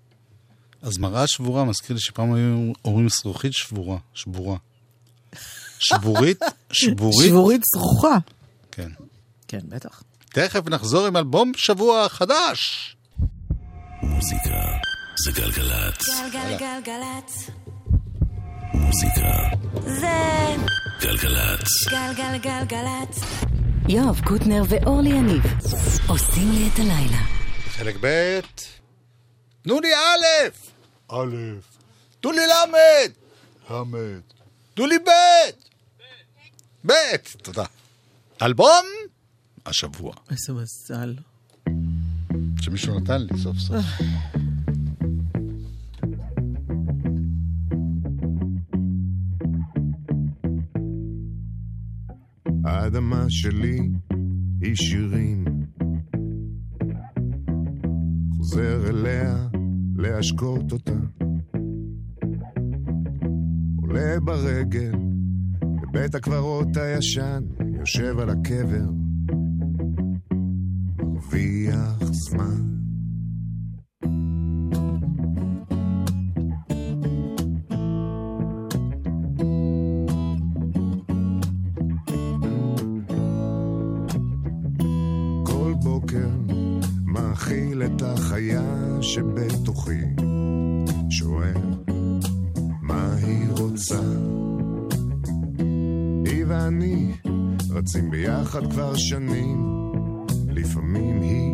אז 0.82 0.98
מראה 0.98 1.28
שבורה 1.28 1.66
מזכיר 1.66 1.96
לי 1.96 2.02
שפעם 2.02 2.34
היו 2.34 2.74
אומרים 2.86 3.10
זכוכית 3.10 3.54
שבורה, 3.54 3.98
שבורה. 4.14 4.58
שבורית, 5.80 6.42
שבורית, 6.72 7.30
שבורית 7.30 7.62
זרוחה. 7.76 8.18
כן. 8.72 8.90
כן, 9.48 9.60
בטח. 9.64 10.04
תכף 10.34 10.70
נחזור 10.70 11.08
עם 11.08 11.18
אלבום 11.18 11.52
שבוע 11.56 12.10
חדש. 12.10 12.96
מוזיקה 14.02 14.60
זה 15.26 15.32
גלגלצ. 15.32 16.08
גלגלגלגלצ. 16.34 17.50
מוזיקה 18.74 19.32
זה 19.86 20.56
גלגלצ. 21.02 21.68
גלגלגלגלצ. 21.90 23.20
יואב 23.90 24.22
קוטנר 24.26 24.64
ואורלי 24.70 25.10
יניב 25.10 25.44
עושים 26.08 26.52
לי 26.52 26.70
את 26.74 26.80
הלילה. 26.80 27.22
חלק 27.70 27.96
ב' 28.02 28.40
תנו 29.62 29.80
לי 29.80 29.94
א', 29.94 30.50
א', 31.12 31.36
תנו 32.22 32.32
לי 32.32 32.42
למד, 32.42 33.12
למד, 33.70 34.22
תנו 34.80 34.88
לי 34.88 34.98
ב', 34.98 35.10
ב', 36.86 36.92
תודה. 37.42 37.66
אלבום 38.42 38.86
השבוע, 39.66 40.14
איזה 40.32 40.54
מזל. 40.54 41.16
שמישהו 42.62 43.00
נתן 43.00 43.22
לי 43.22 43.38
סוף 43.38 43.58
סוף. 43.58 43.86
האדמה 52.66 53.26
שלי 53.30 53.80
היא 54.62 54.76
שירים. 54.76 55.46
חוזר 58.38 58.90
אליה 58.90 59.48
להשקות 59.96 60.72
אותה. 60.72 61.29
עולה 63.90 64.20
ברגל, 64.20 64.92
בבית 65.62 66.16
הקברות 66.16 66.78
הישן, 66.78 67.44
יושב 67.80 68.20
על 68.20 68.30
הקבר, 68.30 68.90
מרוויח 71.00 72.04
זמן. 72.04 72.70
מאכיל 87.06 87.84
את 87.84 88.02
החיה 88.02 88.98
שבתוכי, 89.02 90.02
שואל 91.10 91.69
רצים 97.90 98.12
ביחד 98.12 98.72
כבר 98.72 98.96
שנים, 98.96 99.92
לפעמים 100.50 101.22
היא, 101.22 101.54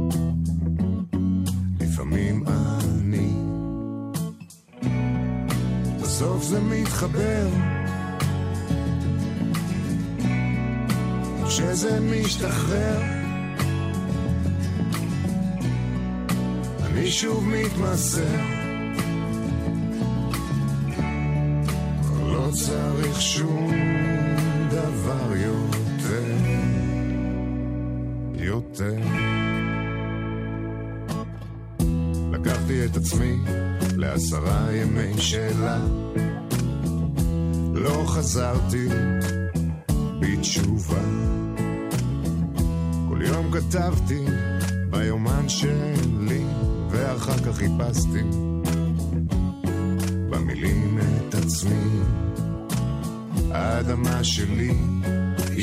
לפעמים 1.79 2.43
אני. 2.47 3.33
בסוף 6.01 6.43
זה 6.43 6.61
מתחבר, 6.61 7.47
שזה 11.49 11.99
משתחרר. 11.99 13.01
אני 16.85 17.11
שוב 17.11 17.43
מתמסר. 17.47 18.54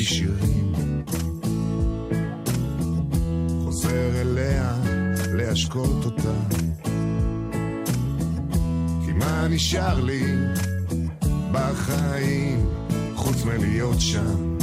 היא 0.03 0.09
שירים. 0.09 0.73
חוזר 3.63 4.21
אליה 4.21 4.75
להשקות 5.33 6.05
אותה. 6.05 6.55
כי 9.05 9.11
מה 9.13 9.47
נשאר 9.49 9.99
לי 9.99 10.23
בחיים 11.51 12.69
חוץ 13.15 13.43
מלהיות 13.45 14.01
שם 14.01 14.57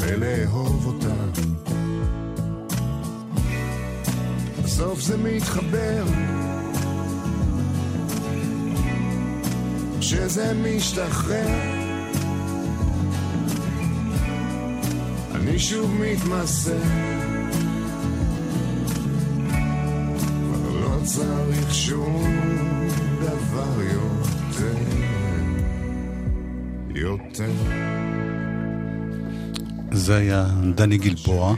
ולאהוב 0.00 0.86
אותה. 0.86 1.40
בסוף 4.64 5.00
זה 5.00 5.16
מתחבר 5.16 6.04
כשזה 10.00 10.52
משתחרר 10.54 11.77
אני 15.58 15.66
שוב 15.66 15.90
מתמסר 16.00 16.78
כבר 20.44 20.80
לא 20.80 21.00
צריך 21.04 21.74
שום 21.74 22.22
דבר 23.20 23.82
יותר 23.82 24.78
יותר 26.94 27.50
זה 29.92 30.16
היה 30.16 30.46
דני 30.74 30.98
גלבוע. 30.98 31.54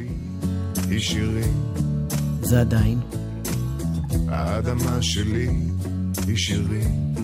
זה 2.43 2.61
עדיין. 2.61 2.99
האדמה 4.29 5.03
שלי 5.03 5.49
היא 6.27 6.37
שירים. 6.37 7.15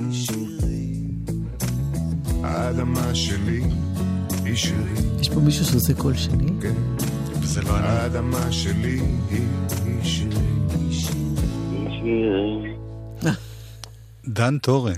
האדמה 2.42 3.14
שלי 3.14 3.62
היא 4.44 4.56
שירים, 4.56 5.06
יש 5.20 5.28
פה 5.28 5.40
מישהו 5.40 5.64
שעושה 5.64 5.94
קול 5.94 6.16
שני? 6.16 6.55
כן. 6.66 7.04
וזה 7.42 7.62
לא 7.62 7.78
אני. 7.78 7.86
האדמה 7.86 8.52
שלי 8.52 9.00
היא 9.30 10.02
שירים. 10.02 10.36
דן 14.28 14.58
תורן. 14.58 14.92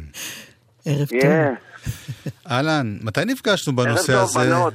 ערב 0.87 1.09
טוב. 1.09 1.21
כן, 1.21 1.55
אהלן, 2.51 2.99
מתי 3.03 3.25
נפגשנו 3.25 3.77
בנושא 3.77 4.13
ערב 4.13 4.23
הזה? 4.23 4.35
טוב, 4.35 4.45
בנות. 4.47 4.75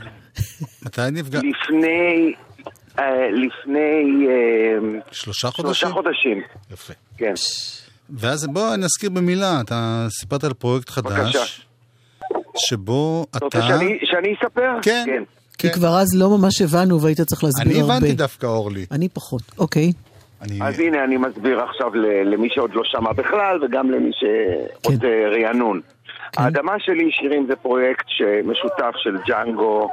מתי 0.85 1.01
נפגש... 1.11 1.41
לפני, 1.43 2.33
אה, 2.99 3.31
לפני 3.31 4.27
אה, 4.27 4.99
שלושה 5.11 5.51
חודשים? 5.51 5.73
שלושה 5.73 5.93
חודשים, 5.93 6.41
יפה. 6.71 6.93
כן. 7.17 7.33
ואז 8.09 8.47
בוא 8.47 8.75
נזכיר 8.75 9.09
במילה, 9.09 9.61
אתה 9.61 10.07
סיפרת 10.09 10.43
על 10.43 10.53
פרויקט 10.53 10.89
חדש, 10.89 11.35
בבקשה. 11.35 11.63
שבו 12.57 13.25
אתה 13.29 13.37
אתה... 13.37 13.45
רוצה 13.45 13.67
שאני, 13.67 13.99
שאני 14.03 14.35
אספר? 14.35 14.71
כן. 14.81 15.05
כי 15.05 15.11
כן. 15.57 15.69
כבר 15.69 15.99
אז 15.99 16.07
לא 16.15 16.37
ממש 16.37 16.61
הבנו 16.61 17.01
והיית 17.01 17.21
צריך 17.21 17.43
להסביר 17.43 17.71
אני 17.71 17.81
הרבה. 17.81 17.93
הבנתי 17.93 18.13
דווקא, 18.13 18.45
אורלי. 18.45 18.85
אני 18.91 19.09
פחות. 19.09 19.41
אוקיי. 19.57 19.91
אני... 20.41 20.59
אז 20.61 20.79
הנה, 20.79 21.03
אני 21.03 21.17
מסביר 21.17 21.59
עכשיו 21.59 21.95
למי 22.25 22.49
שעוד 22.51 22.71
לא 22.73 22.81
שמע 22.85 23.13
בכלל, 23.13 23.63
וגם 23.63 23.91
למי 23.91 24.11
שרוצה 24.13 25.07
רענון. 25.31 25.81
האדמה 26.37 26.73
שלי, 26.79 27.11
שירים, 27.11 27.45
זה 27.47 27.55
פרויקט 27.55 28.05
משותף 28.43 28.91
של 28.95 29.17
ג'אנגו, 29.27 29.89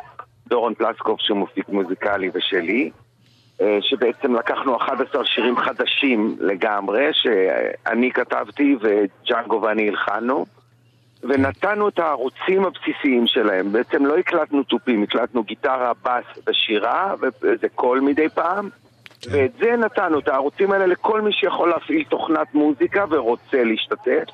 דורון 0.49 0.75
פלסקוב, 0.75 1.16
שהוא 1.20 1.39
מופיק 1.39 1.68
מוזיקלי, 1.68 2.30
ושלי. 2.34 2.91
אה, 3.61 3.78
שבעצם 3.80 4.34
לקחנו 4.34 4.76
11 4.76 5.24
שירים 5.24 5.57
חדשים 5.57 6.37
לגמרי, 6.41 7.09
שאני 7.12 8.12
כתבתי 8.12 8.76
וג'אנגו 8.80 9.62
ואני 9.62 9.89
הלחנו, 9.89 10.47
ונתנו 11.23 11.89
את 11.89 11.99
הערוצים 11.99 12.64
הבסיסיים 12.64 13.27
שלהם. 13.27 13.73
בעצם 13.73 14.07
לא 14.07 14.18
הקלטנו 14.18 14.62
תופים, 14.62 15.03
הקלטנו 15.03 15.43
גיטרה, 15.43 15.93
בס 16.05 16.49
ושירה, 16.49 17.14
וזה 17.43 17.68
קול 17.75 18.01
מדי 18.01 18.29
פעם. 18.29 18.68
ואת 19.31 19.51
זה 19.61 19.77
נתנו, 19.77 20.18
את 20.18 20.29
הערוצים 20.29 20.73
האלה, 20.73 20.87
לכל 20.87 21.21
מי 21.21 21.33
שיכול 21.33 21.68
להפעיל 21.68 22.05
תוכנת 22.09 22.55
מוזיקה 22.55 23.05
ורוצה 23.11 23.64
להשתתף. 23.64 24.25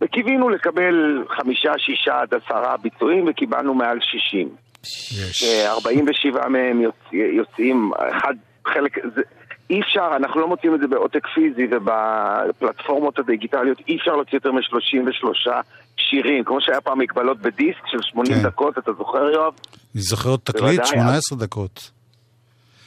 וקיווינו 0.00 0.48
לקבל 0.48 1.24
חמישה, 1.28 1.72
שישה 1.78 2.20
עד 2.20 2.34
עשרה 2.34 2.76
ביצועים, 2.76 3.24
וקיבלנו 3.28 3.74
מעל 3.74 3.98
שישים. 4.00 4.48
יש. 4.82 5.64
47 5.66 6.48
מהם 6.48 6.80
יוצ... 6.80 6.94
יוצאים, 7.12 7.90
אחד, 8.10 8.34
חלק, 8.66 8.98
זה, 9.14 9.22
אי 9.70 9.80
אפשר, 9.80 10.10
אנחנו 10.16 10.40
לא 10.40 10.48
מוצאים 10.48 10.74
את 10.74 10.80
זה 10.80 10.86
בעותק 10.88 11.26
פיזי 11.34 11.66
ובפלטפורמות 11.70 13.18
הדיגיטליות, 13.18 13.78
אי 13.88 13.96
אפשר 13.96 14.10
להוציא 14.16 14.36
יותר 14.36 14.52
מ-33 14.52 15.48
שירים, 15.96 16.44
כמו 16.44 16.60
שהיה 16.60 16.80
פעם 16.80 16.98
מגבלות 16.98 17.38
בדיסק 17.40 17.86
של 17.86 17.98
80 18.02 18.32
כן. 18.34 18.42
דקות, 18.42 18.78
אתה 18.78 18.92
זוכר 18.92 19.18
יואב? 19.34 19.52
אני 19.94 20.02
זוכר 20.02 20.28
עוד 20.30 20.40
תקליט, 20.44 20.62
בוודאי, 20.80 20.86
18 20.86 21.38
דקות. 21.38 21.90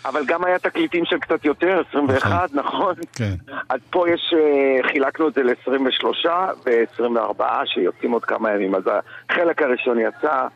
אבל 0.06 0.22
גם 0.26 0.46
היה 0.46 0.60
תקליטים 0.60 1.06
של 1.06 1.20
קצת 1.20 1.46
יותר, 1.46 1.82
21, 1.90 2.54
נכון? 2.54 2.96
כן. 3.16 3.34
אז 3.70 3.80
פה 3.90 4.10
יש, 4.10 4.34
אה, 4.34 4.90
חילקנו 4.92 5.28
את 5.28 5.34
זה 5.34 5.42
ל-23 5.44 6.28
ו-24 6.66 7.44
שיוצאים 7.66 8.12
עוד 8.12 8.26
כמה 8.26 8.52
ימים, 8.52 8.76
אז 8.76 8.84
החלק 9.30 9.62
הראשון 9.62 9.98
יצא 10.00 10.48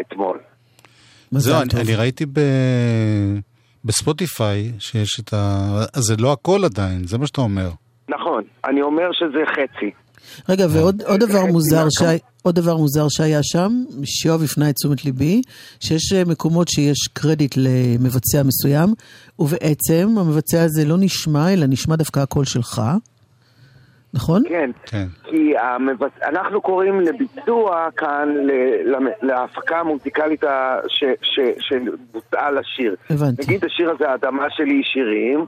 אתמול. 0.00 0.38
מזל 1.32 1.50
זהו, 1.50 1.60
אני- 1.60 1.68
טוב. 1.68 1.80
אני 1.80 1.94
ראיתי 1.96 2.26
ב... 2.26 2.38
בספוטיפיי 3.88 4.72
שיש 4.78 5.20
את 5.20 5.32
ה... 5.34 5.68
אז 5.94 6.02
זה 6.02 6.14
לא 6.18 6.32
הכל 6.32 6.64
עדיין, 6.64 7.06
זה 7.06 7.18
מה 7.18 7.26
שאתה 7.26 7.40
אומר. 7.40 7.70
נכון, 8.08 8.42
אני 8.68 8.82
אומר 8.82 9.04
שזה 9.12 9.38
חצי. 9.52 9.90
רגע, 10.48 10.66
ועוד 10.70 11.02
עוד 11.02 11.20
דבר 11.20 11.46
מוזר. 11.46 11.86
שהיה- 11.90 12.18
עוד 12.42 12.54
דבר 12.54 12.76
מוזר 12.76 13.06
שהיה 13.08 13.40
שם, 13.42 13.72
שיואב 14.04 14.42
הפנה 14.42 14.70
את 14.70 14.74
תשומת 14.74 15.04
ליבי, 15.04 15.42
שיש 15.80 16.12
אה, 16.12 16.22
מקומות 16.24 16.68
שיש 16.68 16.98
קרדיט 17.12 17.54
למבצע 17.56 18.42
מסוים, 18.42 18.94
ובעצם 19.38 20.14
המבצע 20.18 20.62
הזה 20.62 20.84
לא 20.84 20.96
נשמע, 20.98 21.52
אלא 21.52 21.66
נשמע 21.66 21.96
דווקא 21.96 22.20
הקול 22.20 22.44
שלך, 22.44 22.82
נכון? 24.18 24.42
כן, 24.48 24.70
כן. 24.86 25.04
כי 25.24 25.58
המבצ... 25.58 26.10
אנחנו 26.22 26.60
קוראים 26.60 27.00
לביצוע 27.00 27.88
כאן 27.96 28.28
ל- 28.28 29.26
להפקה 29.26 29.80
המוזיקלית 29.80 30.44
ש... 30.88 31.04
ש... 31.22 31.40
שבוצעה 31.60 32.50
לשיר. 32.50 32.96
הבנתי. 33.10 33.42
נגיד 33.42 33.64
השיר 33.64 33.90
הזה, 33.90 34.10
האדמה 34.10 34.50
שלי 34.50 34.74
היא 34.74 34.84
שירים, 34.84 35.46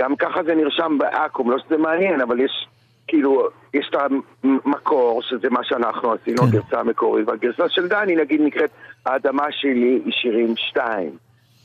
גם 0.00 0.16
ככה 0.16 0.42
זה 0.42 0.54
נרשם 0.54 0.98
באקו"ם, 0.98 1.50
לא 1.50 1.58
שזה 1.58 1.76
מעניין, 1.76 2.20
אבל 2.20 2.40
יש 2.40 2.68
כאילו, 3.08 3.48
יש 3.74 3.90
את 3.90 3.96
המקור, 4.44 5.22
שזה 5.22 5.50
מה 5.50 5.60
שאנחנו 5.64 6.12
עשינו, 6.12 6.42
כן. 6.42 6.48
הגרסה 6.48 6.80
המקורית, 6.80 7.28
והגרסה 7.28 7.68
של 7.68 7.88
דני, 7.88 8.16
נגיד, 8.16 8.40
נקראת 8.40 8.70
האדמה 9.06 9.46
שלי 9.50 10.00
היא 10.04 10.12
שירים 10.12 10.54
שתיים. 10.56 11.10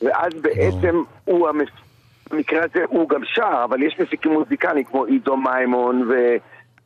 ואז 0.01 0.33
בעצם 0.41 1.01
הוא, 1.25 1.49
המפ... 1.49 1.69
במקרה 2.33 2.59
הזה 2.63 2.85
הוא 2.89 3.09
גם 3.09 3.21
שר, 3.35 3.63
אבל 3.63 3.83
יש 3.83 3.93
מפיקים 3.99 4.31
מוזיקליים 4.31 4.83
כמו 4.83 5.05
עידו 5.05 5.37
מימון 5.37 6.09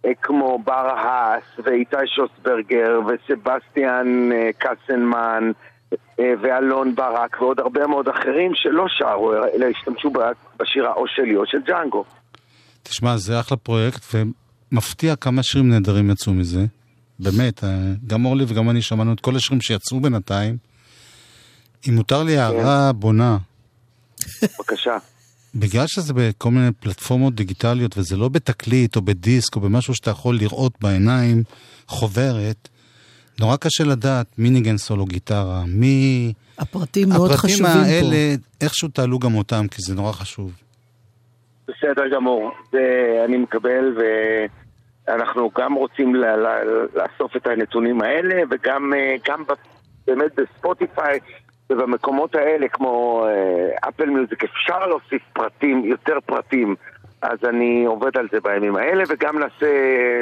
וכמו 0.03 0.59
בר 0.65 0.87
האס 0.97 1.43
ואיתי 1.63 1.95
שוסברגר 2.15 2.99
וסבסטיאן 3.07 4.29
אה, 4.31 4.49
קסנמן 4.57 5.51
אה, 6.19 6.33
ואלון 6.41 6.95
ברק 6.95 7.41
ועוד 7.41 7.59
הרבה 7.59 7.87
מאוד 7.87 8.07
אחרים 8.07 8.51
שלא 8.55 8.85
שרו, 8.87 9.33
אלא 9.33 9.65
השתמשו 9.65 10.11
בשירה 10.59 10.93
או 10.93 11.07
שלי 11.07 11.35
או 11.35 11.45
של 11.45 11.61
ג'אנגו. 11.65 12.03
תשמע, 12.83 13.17
זה 13.17 13.39
אחלה 13.39 13.57
פרויקט, 13.57 14.01
ומפתיע 14.13 15.15
כמה 15.15 15.43
שירים 15.43 15.69
נהדרים 15.69 16.09
יצאו 16.09 16.33
מזה. 16.33 16.65
באמת, 17.19 17.63
אה, 17.63 17.69
גם 18.07 18.25
אורלי 18.25 18.45
וגם 18.47 18.69
אני 18.69 18.81
שמענו 18.81 19.13
את 19.13 19.19
כל 19.19 19.35
השירים 19.35 19.61
שיצאו 19.61 19.99
בינתיים. 19.99 20.57
אם 21.89 21.95
מותר 21.95 22.23
לי 22.23 22.37
הערה 22.37 22.93
בונה, 22.93 23.37
בבקשה. 24.43 24.97
בגלל 25.59 25.87
שזה 25.87 26.13
בכל 26.13 26.51
מיני 26.51 26.71
פלטפורמות 26.79 27.35
דיגיטליות, 27.35 27.97
וזה 27.97 28.17
לא 28.17 28.29
בתקליט 28.29 28.95
או 28.95 29.01
בדיסק 29.01 29.55
או 29.55 29.61
במשהו 29.61 29.95
שאתה 29.95 30.11
יכול 30.11 30.35
לראות 30.35 30.73
בעיניים, 30.81 31.43
חוברת, 31.87 32.69
נורא 33.39 33.55
קשה 33.57 33.83
לדעת 33.83 34.27
מי 34.37 34.49
ניגן 34.49 34.77
סולו 34.77 35.05
גיטרה, 35.05 35.63
מי... 35.67 36.33
הפרטים 36.59 37.09
מאוד 37.09 37.31
הפרטים 37.31 37.49
חשובים 37.49 37.65
האלה, 37.65 38.35
איכשהו 38.61 38.87
תעלו 38.87 39.19
גם 39.19 39.35
אותם, 39.35 39.67
כי 39.67 39.81
זה 39.81 39.95
נורא 39.95 40.11
חשוב. 40.11 40.51
בסדר 41.67 42.03
גמור, 42.15 42.51
זה 42.71 42.79
אני 43.25 43.37
מקבל 43.37 43.97
ואנחנו 45.07 45.49
גם 45.57 45.73
רוצים 45.73 46.15
ל- 46.15 46.25
ל- 46.25 46.87
לאסוף 46.95 47.35
את 47.35 47.47
הנתונים 47.47 48.01
האלה 48.01 48.43
וגם 48.51 48.93
אה, 48.93 49.15
גם 49.27 49.43
באמת 50.07 50.31
בספוטיפיי 50.37 51.19
ובמקומות 51.69 52.35
האלה 52.35 52.67
כמו 52.67 53.25
אה, 53.27 53.89
אפל 53.89 54.05
מיוזיק 54.09 54.43
אפשר 54.43 54.87
להוסיף 54.87 55.21
פרטים, 55.33 55.85
יותר 55.85 56.17
פרטים 56.25 56.75
אז 57.21 57.37
אני 57.49 57.85
עובד 57.85 58.17
על 58.17 58.27
זה 58.31 58.37
בימים 58.43 58.75
האלה 58.75 59.03
וגם 59.09 59.39
נעשה 59.39 59.67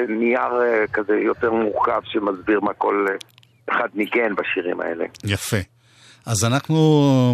נייר 0.09 0.61
אה, 0.61 0.87
כזה 0.93 1.13
יותר 1.13 1.51
מורכב 1.53 2.01
שמסביר 2.03 2.59
מה 2.59 2.73
כל 2.73 3.05
אה, 3.09 3.15
אחד 3.75 3.87
ניגן 3.93 4.35
בשירים 4.35 4.81
האלה. 4.81 5.05
יפה. 5.23 5.57
אז 6.25 6.43
אנחנו 6.43 6.75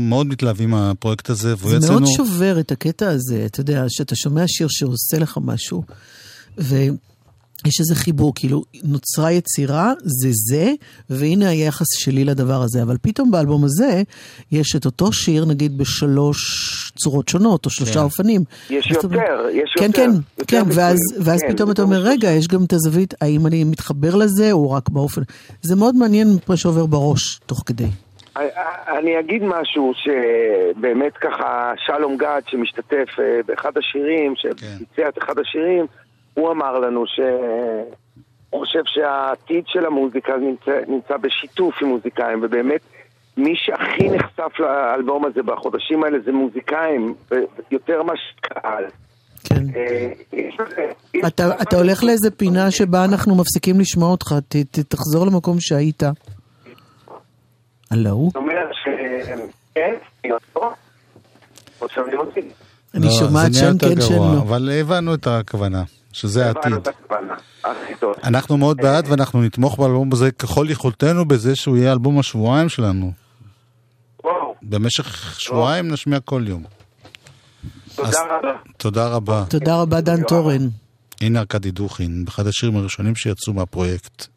מאוד 0.02 0.28
מתלהבים 0.28 0.70
מהפרויקט 0.70 1.30
הזה, 1.30 1.54
והוא 1.58 1.72
זה 1.72 1.78
יצאנו... 1.78 2.00
מאוד 2.00 2.12
שובר 2.18 2.60
את 2.60 2.72
הקטע 2.72 3.10
הזה, 3.10 3.44
אתה 3.46 3.60
יודע, 3.60 3.84
שאתה 3.88 4.16
שומע 4.16 4.42
שיר 4.48 4.68
שעושה 4.70 5.20
לך 5.20 5.38
משהו, 5.46 5.84
ויש 7.66 7.80
איזה 7.80 7.96
חיבור, 7.96 8.34
כאילו, 8.36 8.64
נוצרה 8.84 9.32
יצירה, 9.32 9.94
זה 10.00 10.30
זה, 10.32 10.72
והנה 11.10 11.50
היחס 11.50 11.88
שלי 12.00 12.24
לדבר 12.24 12.62
הזה. 12.62 12.84
אבל 12.84 12.98
פתאום 13.02 13.32
באלבום 13.32 13.64
הזה, 13.64 14.02
יש 14.52 14.76
את 14.76 14.86
אותו 14.86 15.12
שיר, 15.14 15.46
נגיד, 15.46 15.78
בשלוש 15.78 16.38
צורות 16.96 17.28
שונות, 17.28 17.66
או 17.66 17.70
שלושה 17.70 17.94
כן. 17.94 18.00
אופנים. 18.00 18.42
יש 18.70 18.92
אז 18.92 18.98
אתה 18.98 19.06
יותר, 19.06 19.50
יש 19.54 19.74
כן, 19.78 19.86
יותר. 19.86 19.98
כן, 19.98 20.12
יותר 20.38 20.66
כן, 20.66 20.80
ואז, 20.80 20.98
ביצועים. 21.00 21.28
ואז 21.28 21.42
כן, 21.42 21.54
פתאום 21.54 21.72
אתה 21.72 21.82
יותר 21.82 21.96
אומר, 21.96 22.00
רגע, 22.10 22.30
יש 22.30 22.48
גם 22.48 22.64
את 22.64 22.74
הזווית, 22.74 23.14
האם 23.22 23.48
אני 23.48 23.64
מתחבר 23.64 24.16
לזה, 24.16 24.52
או 24.52 24.72
רק 24.72 24.90
באופן... 24.90 25.22
זה 25.62 25.76
מאוד 25.76 25.96
מעניין 25.96 26.28
מה 26.50 26.58
שעובר 26.58 26.86
בראש, 26.86 27.40
תוך 27.46 27.64
כדי. 27.66 27.88
אני 29.00 29.20
אגיד 29.20 29.44
משהו 29.44 29.94
שבאמת 29.96 31.18
ככה 31.18 31.74
שלום 31.78 32.18
גד 32.18 32.42
שמשתתף 32.48 33.20
אה, 33.20 33.40
באחד 33.46 33.78
השירים, 33.78 34.34
שביצע 34.36 35.10
את 35.10 35.18
אחד 35.18 35.40
השירים, 35.40 35.86
הוא 36.34 36.52
אמר 36.52 36.80
לנו 36.80 37.04
שהוא 37.08 38.60
חושב 38.60 38.82
שהעתיד 38.86 39.64
של 39.68 39.86
המוזיקה 39.86 40.34
נמצא, 40.38 40.72
נמצא 40.88 41.18
בשיתוף 41.18 41.76
עם 41.82 41.88
מוזיקאים 41.88 42.40
ובאמת 42.44 42.82
מי 43.38 43.54
שהכי 43.56 44.10
נחשף 44.10 44.60
לאלבום 44.60 45.26
הזה 45.26 45.44
בחודשים 45.44 46.04
האלה 46.04 46.18
זה 46.26 46.32
מוזיקאים, 46.32 47.16
יותר 47.72 48.04
מאשר 48.04 48.34
קהל. 48.42 48.84
כן. 49.44 49.64
אה, 49.76 51.28
אתה, 51.28 51.62
אתה 51.62 51.78
הולך 51.78 52.04
לאיזה 52.04 52.32
פינה 52.32 52.72
שבה 52.72 53.06
אנחנו 53.06 53.36
מפסיקים 53.36 53.80
לשמוע 53.80 54.12
אותך, 54.12 54.36
ת, 54.48 54.56
ת, 54.56 54.80
תחזור 54.80 55.26
למקום 55.26 55.58
שהיית. 55.60 56.04
הלו? 57.92 58.30
ש... 58.72 58.90
כן, 59.26 59.38
אני? 62.38 62.50
אני 62.96 63.06
לא, 63.06 63.12
שומעת 63.12 63.54
שם 63.54 63.78
כן, 63.78 64.02
שם 64.02 64.14
גרוע, 64.14 64.36
לא. 64.36 64.42
אבל 64.42 64.70
הבנו 64.82 65.14
את 65.14 65.28
הכוונה, 65.28 65.84
שזה 66.14 66.48
העתיד. 66.48 66.74
אנחנו 68.24 68.58
מאוד 68.58 68.78
בעד 68.78 69.06
ואנחנו 69.10 69.42
נתמוך 69.42 69.80
באלבום 69.80 70.14
הזה 70.14 70.32
ככל 70.32 70.66
יכולתנו 70.70 71.26
בזה 71.26 71.56
שהוא 71.56 71.78
יהיה 71.78 71.92
אלבום 71.92 72.20
השבועיים 72.20 72.70
שלנו. 72.70 73.12
במשך 74.62 75.36
שבועיים 75.40 75.88
נשמיע 75.88 76.20
כל 76.20 76.44
יום. 76.48 76.64
תודה 77.96 78.20
רבה. 78.30 78.54
תודה 78.78 79.08
רבה. 79.08 79.44
תודה 79.50 79.82
רבה, 79.82 80.02
דן 80.02 80.24
תורן. 80.24 80.68
הנה 81.22 81.40
ארכדי 81.40 81.72
דוכין, 81.72 82.26
באחד 82.26 82.48
השירים 82.48 82.78
הראשונים 82.78 83.16
שיצאו 83.16 83.54
מהפרויקט. 83.54 84.28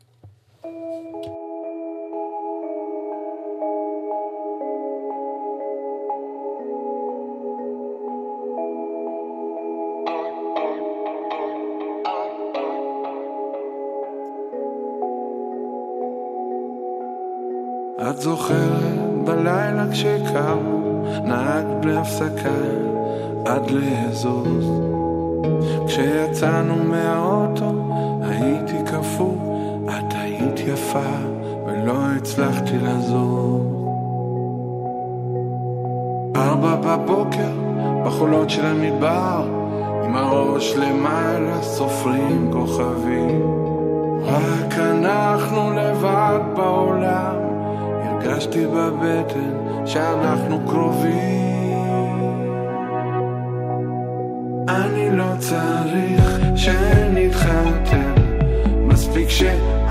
את 18.15 18.21
זוכרת 18.21 19.25
בלילה 19.25 19.85
כשקמו, 19.93 21.05
נהג 21.25 21.65
בלי 21.81 21.97
הפסקה 21.97 22.59
עד 23.45 23.71
לאזוז. 23.71 24.71
כשיצאנו 25.87 26.75
מהאוטו 26.85 27.73
הייתי 28.23 28.77
קפוא, 28.87 29.35
את 29.89 30.15
היית 30.15 30.61
יפה 30.61 31.11
ולא 31.67 31.95
הצלחתי 32.17 32.79
לזוז. 32.79 33.63
ארבע 36.37 36.75
בבוקר 36.75 37.53
בחולות 38.07 38.51
של 38.51 38.67
המדבר, 38.67 39.47
עם 40.05 40.17
הראש 40.17 40.75
למעלה 40.77 41.63
סופרים 41.63 42.51
כוכבים. 42.53 43.43
רק 44.25 44.79
אנחנו 44.79 45.71
לבד 45.71 46.41
בעולם, 46.57 47.44
הרגשתי 48.25 48.67
בבטן 48.67 49.87
שאנחנו 49.87 50.61
קרובים. 50.67 51.15
אני 54.69 55.17
לא 55.17 55.33
צריך 55.39 56.41
שנתחתן, 56.57 58.15
מספיק 58.81 59.29
שאת 59.29 59.84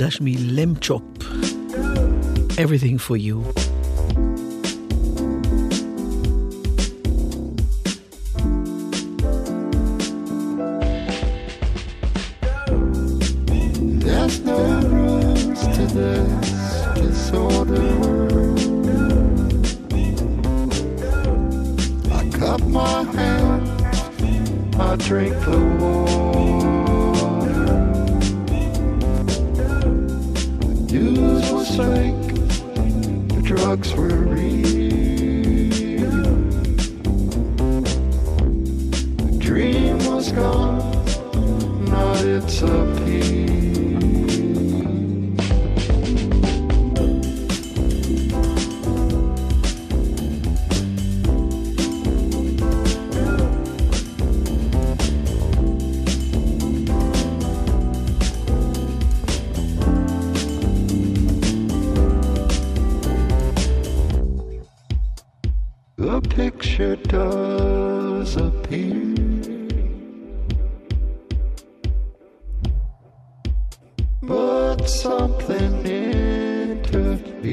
חדש 0.00 0.18
מלמצ'ופ. 0.20 1.02
Everything 2.58 2.98
for 2.98 3.16
you. 3.16 3.69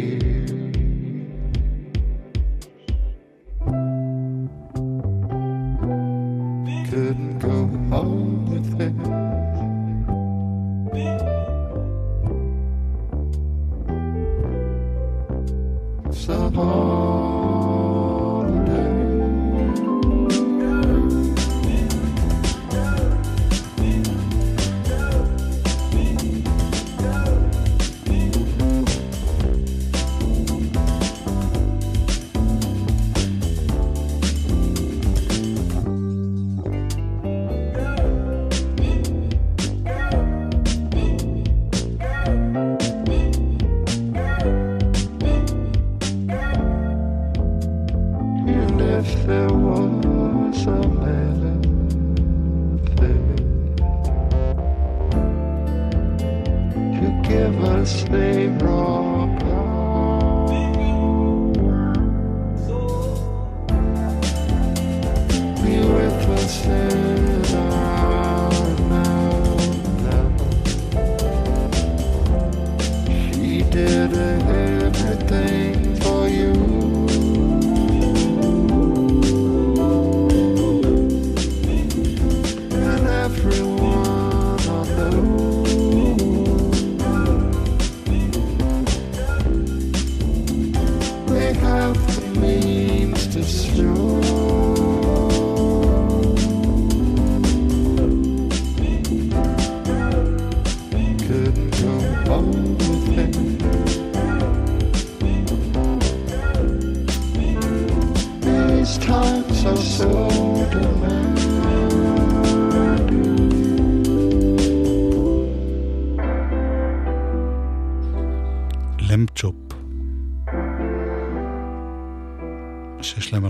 here. 0.08 0.67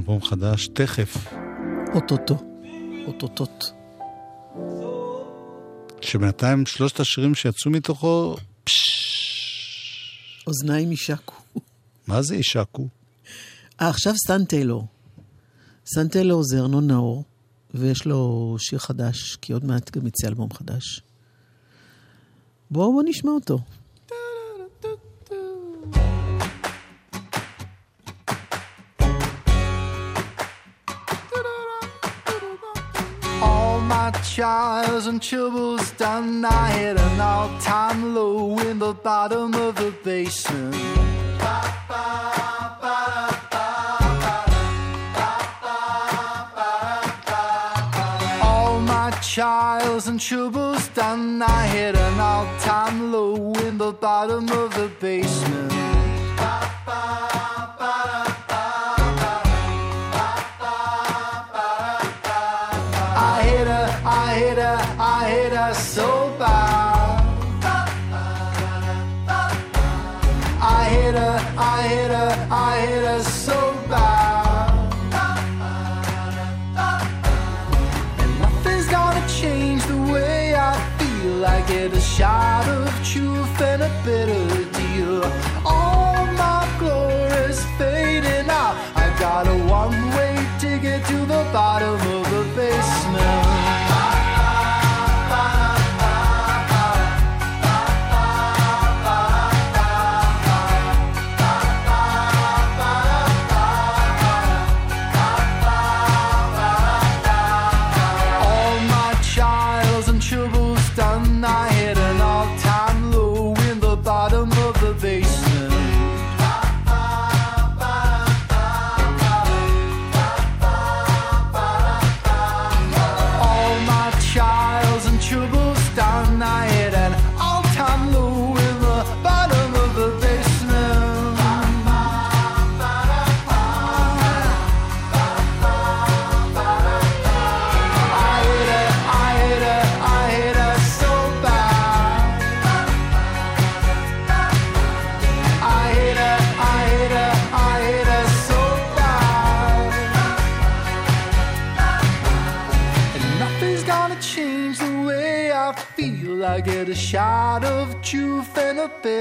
אלבום 0.09 0.23
חדש 0.23 0.69
תכף, 0.69 1.27
אוטוטו. 1.95 2.37
אוטוטוט. 3.07 3.65
שבינתיים 6.01 6.67
שלושת 6.67 7.01
השירים 7.01 7.35
שיצאו 7.35 7.71
מתוכו, 7.71 8.37
אוזניים 10.47 10.91
יישקו. 10.91 11.35
מה 12.07 12.23
זה 12.23 12.37
ישקו? 12.37 12.89
אה, 13.81 13.89
עכשיו 13.89 14.15
סטן 14.17 14.45
טיילור. 14.45 14.87
סטן 15.87 16.09
טיילור 16.09 16.43
זה 16.43 16.59
ארנון 16.59 16.87
נאור, 16.87 17.25
ויש 17.75 18.07
לו 18.07 18.57
שיר 18.59 18.79
חדש, 18.79 19.37
כי 19.37 19.53
עוד 19.53 19.65
מעט 19.65 19.91
גם 19.91 20.07
יצא 20.07 20.29
אלבום 20.29 20.53
חדש. 20.53 21.03
בואו 22.71 22.93
בוא 22.93 23.03
נשמע 23.07 23.31
אותו. 23.31 23.59
Trials 34.39 35.09
and 35.09 35.21
troubles 35.21 35.91
done, 35.99 36.45
I 36.45 36.71
hit 36.71 36.97
an 36.97 37.21
all-time 37.21 38.15
low 38.15 38.57
in 38.61 38.79
the 38.79 38.95
bottom 38.95 39.53
of 39.53 39.75
the 39.75 39.93
basement. 40.05 40.77
All 48.41 48.81
my 48.81 49.11
trials 49.21 50.07
and 50.07 50.21
troubles 50.21 50.87
done, 50.91 51.43
I 51.43 51.67
hit 51.67 51.97
an 51.97 52.21
all-time 52.21 53.11
low 53.11 53.53
in 53.67 53.77
the 53.77 53.91
bottom 53.91 54.49
of 54.51 54.73
the 54.77 54.89
basement. 55.01 55.73
I 56.41 58.38
hit 64.49 64.59
her, 64.59 64.81
I 64.99 65.29
hit 65.29 65.53
her 65.53 65.75
so 65.75 66.35
bad. 66.39 67.19
I 70.61 70.85
hit 70.95 71.15
her, 71.15 71.39
I 71.59 71.83
hit 71.93 72.11
her, 72.11 72.33
I 72.51 72.81
hit 72.87 73.05
her 73.11 73.23
so 73.23 73.59
bad. 73.91 74.71
And 78.21 78.41
nothing's 78.41 78.89
gonna 78.89 79.25
change 79.41 79.83
the 79.87 80.01
way 80.13 80.55
I 80.55 80.75
feel. 80.99 81.45
I 81.45 81.61
get 81.73 81.93
a 81.93 82.01
shot 82.01 82.67
of 82.69 82.89
truth 83.05 83.61
and 83.61 83.83
a 83.83 83.91
bitter 84.05 84.45
deal. 84.49 84.58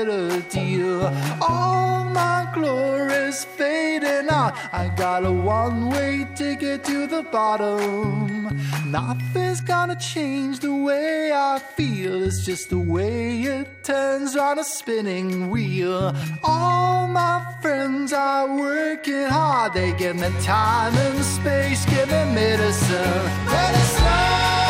Deal. 0.06 1.12
All 1.41 2.04
my 2.06 2.48
glory's 2.54 3.43
fading 3.43 4.30
out. 4.30 4.54
I 4.72 4.91
got 4.95 5.26
a 5.26 5.32
one-way 5.32 6.28
ticket 6.36 6.84
to 6.86 7.08
the 7.08 7.24
bottom. 7.24 8.58
Nothing's 8.86 9.62
gonna 9.62 9.95
change 9.95 10.60
the 10.60 10.74
way 10.74 11.32
I 11.34 11.60
feel. 11.60 12.24
It's 12.24 12.45
just 12.45 12.70
the 12.70 12.78
way 12.78 13.41
it 13.41 13.84
turns 13.84 14.36
on 14.36 14.60
a 14.60 14.64
spinning 14.64 15.50
wheel. 15.50 16.14
All 16.43 17.08
my 17.08 17.43
friends 17.62 18.14
are 18.14 18.48
working 18.56 19.26
hard. 19.26 19.74
They 19.74 19.93
give 19.93 20.16
me 20.16 20.30
time 20.41 20.95
and 20.95 21.24
space, 21.24 21.86
give 21.86 22.08
me 22.08 22.24
medicine. 22.34 23.24
Medicine. 23.45 24.66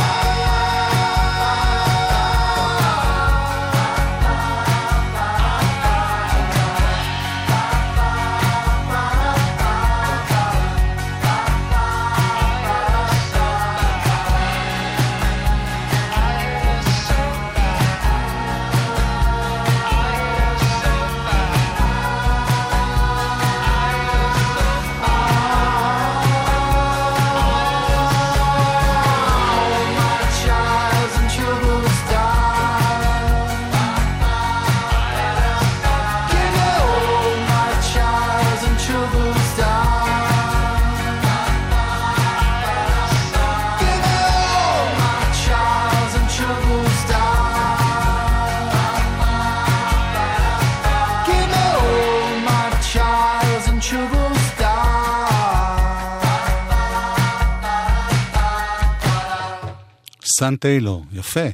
סן 60.39 60.55
טיילור, 60.55 61.05
יפה. 61.13 61.45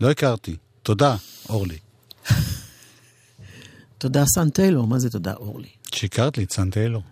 לא 0.00 0.10
הכרתי. 0.10 0.56
תודה, 0.82 1.16
אורלי. 1.48 1.78
תודה 3.98 4.24
סן 4.34 4.50
טיילור, 4.50 4.86
מה 4.86 4.98
זה 4.98 5.10
תודה 5.10 5.34
אורלי? 5.34 5.68
שהכרת 5.94 6.38
לי 6.38 6.44
את 6.44 6.52
סן 6.52 6.70
טיילור. 6.70 7.02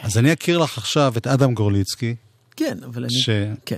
אז 0.00 0.18
אני 0.18 0.32
אכיר 0.32 0.58
לך 0.58 0.78
עכשיו 0.78 1.14
את 1.16 1.26
אדם 1.26 1.54
גורליצקי, 1.54 2.14
כן, 2.56 2.78
אבל 2.86 3.04
אני... 3.04 3.14
ש... 3.14 3.28
כן. 3.66 3.76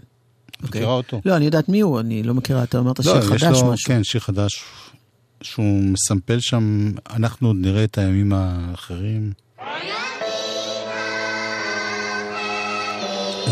מכירה 0.61 0.93
אותו? 0.93 1.21
לא, 1.25 1.37
אני 1.37 1.45
יודעת 1.45 1.69
מי 1.69 1.81
הוא, 1.81 2.01
אני 2.01 2.23
לא 2.23 2.35
מכירה, 2.35 2.63
אתה 2.63 2.79
אמרת 2.79 3.03
שיר 3.03 3.15
לא, 3.15 3.19
יש 3.19 3.27
חדש 3.27 3.63
משהו. 3.63 3.87
כן, 3.87 4.05
שיר 4.05 4.21
חדש, 4.21 4.65
שהוא 5.43 5.83
מסמפל 5.83 6.41
שם, 6.41 6.93
אנחנו 7.11 7.49
עוד 7.49 7.57
נראה 7.61 7.85
את 7.85 7.99
הימים 7.99 8.33
האחרים. 8.33 9.33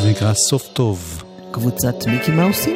זה 0.02 0.10
נקרא 0.10 0.32
סוף 0.34 0.68
טוב. 0.72 1.23
קבוצת 1.54 2.06
מיקי 2.06 2.30
מאוסי? 2.30 2.74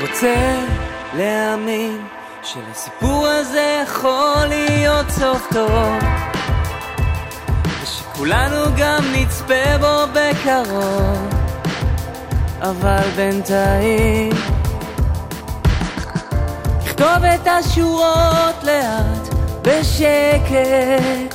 רוצה 0.00 0.64
להאמין 1.16 2.06
שלסיפור 2.42 3.26
הזה 3.26 3.82
יכול 3.82 4.46
להיות 4.48 5.10
סוף 5.10 5.46
טוב 5.52 5.98
ושכולנו 7.82 8.64
גם 8.76 9.04
נצפה 9.14 9.78
בו 9.80 10.12
בקרוב 10.12 11.28
אבל 12.60 13.08
בינתיים 13.16 14.32
לכתוב 16.84 17.24
את 17.34 17.46
השורות 17.46 18.64
לאט 18.64 19.34
בשקט 19.62 21.31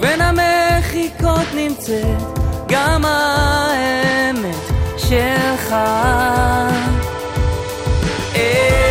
ובין 0.00 0.20
המחיקות 0.20 1.46
נמצאת 1.54 2.38
גם 2.68 3.04
האמת 3.04 4.56
שלך. 4.96 5.72
אה, 8.36 8.89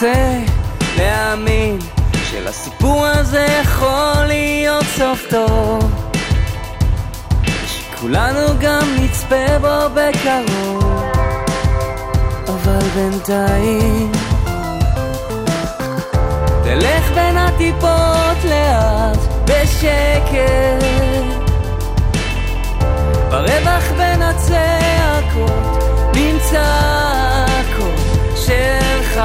רוצה 0.00 0.38
להאמין 0.96 1.78
שלסיפור 2.30 3.06
הזה 3.06 3.46
יכול 3.60 4.24
להיות 4.26 4.84
סוף 4.96 5.26
טוב 5.30 6.10
שכולנו 7.66 8.58
גם 8.60 8.96
נצפה 9.00 9.58
בו 9.60 9.94
בקרוב. 9.94 11.02
אבל 12.46 12.88
בינתיים 12.94 14.12
תלך 16.64 17.10
בין 17.14 17.36
הטיפות 17.36 18.44
לאט 18.44 19.18
בשקט. 19.44 20.84
ברווח 23.30 23.84
בין 23.96 24.22
הצעקות 24.22 25.84
נמצא 26.14 26.64
הקול 27.46 28.08
שלך 28.36 29.20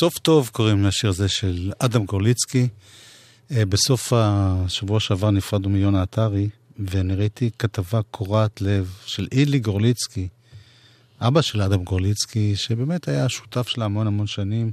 סוף 0.00 0.18
טוב 0.18 0.50
קוראים 0.52 0.84
לשיר 0.84 1.10
הזה 1.10 1.28
של 1.28 1.72
אדם 1.78 2.04
גורליצקי. 2.04 2.68
אה, 3.50 3.66
בסוף 3.66 4.12
השבוע 4.16 5.00
שעבר 5.00 5.30
נפרדנו 5.30 5.68
מיונה 5.70 6.02
עטרי, 6.02 6.48
ואני 6.78 7.14
ראיתי 7.14 7.50
כתבה 7.58 8.00
קורעת 8.10 8.60
לב 8.60 8.94
של 9.06 9.26
אילי 9.32 9.58
גורליצקי, 9.58 10.28
אבא 11.20 11.42
של 11.42 11.62
אדם 11.62 11.84
גורליצקי, 11.84 12.56
שבאמת 12.56 13.08
היה 13.08 13.28
שותף 13.28 13.68
שלה 13.68 13.84
המון 13.84 14.06
המון 14.06 14.26
שנים, 14.26 14.72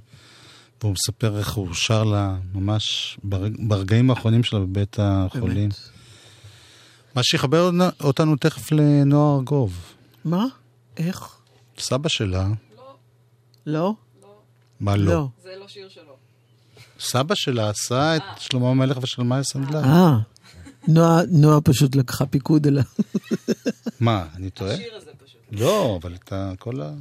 והוא 0.82 0.94
מספר 0.94 1.38
איך 1.38 1.54
הוא 1.54 1.74
שר 1.74 2.04
לה 2.04 2.38
ממש 2.54 3.18
ברג... 3.24 3.54
ברגעים 3.60 4.10
האחרונים 4.10 4.44
שלה 4.44 4.60
בבית 4.60 4.96
החולים. 5.00 5.70
מה 7.16 7.24
שיחבר 7.24 7.70
אותנו 8.04 8.36
תכף 8.36 8.72
לנועה 8.72 9.36
ארגוב. 9.36 9.80
מה? 10.26 10.46
איך? 10.98 11.38
סבא 11.78 12.10
שלה, 12.10 12.48
לא? 13.66 13.94
מה 14.84 14.96
לא? 14.96 15.14
לא. 15.14 15.28
זה 15.44 15.56
לא 15.60 15.68
שיר 15.68 15.90
שלו. 15.90 16.16
סבא 17.00 17.36
שלה 17.36 17.70
עשה 17.70 18.16
את 18.16 18.22
שלמה 18.40 18.70
המלך 18.70 18.98
ושלמה 19.04 19.44
סנדלר. 19.44 19.84
אה, 19.84 20.18
נועה, 20.88 21.22
נועה 21.32 21.62
פשוט 21.62 21.96
לקחה 21.96 22.26
פיקוד 22.26 22.68
עליו. 22.68 22.84
מה, 24.00 24.26
אני 24.36 24.50
טועה? 24.50 24.74
השיר 24.74 24.96
הזה 24.96 25.12
פשוט. 25.26 25.40
לא, 25.52 26.00
אבל 26.02 26.16
אתה 26.16 26.52
כל 26.60 26.82
ה... 26.82 26.92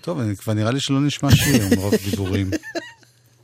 טוב, 0.00 0.18
אני- 0.20 0.36
כבר 0.36 0.52
נראה 0.54 0.70
לי 0.70 0.80
שלא 0.80 1.00
נשמע 1.00 1.30
שיר 1.30 1.76
מרוב 1.76 1.94
דיבורים. 2.10 2.50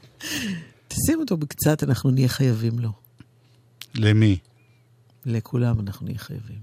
תשים 0.88 1.20
אותו 1.20 1.36
בקצת, 1.36 1.82
אנחנו 1.82 2.10
נהיה 2.10 2.28
חייבים 2.28 2.78
לו. 2.78 2.92
למי? 3.94 4.38
לכולם 5.26 5.80
אנחנו 5.80 6.06
נהיה 6.06 6.18
חייבים. 6.18 6.58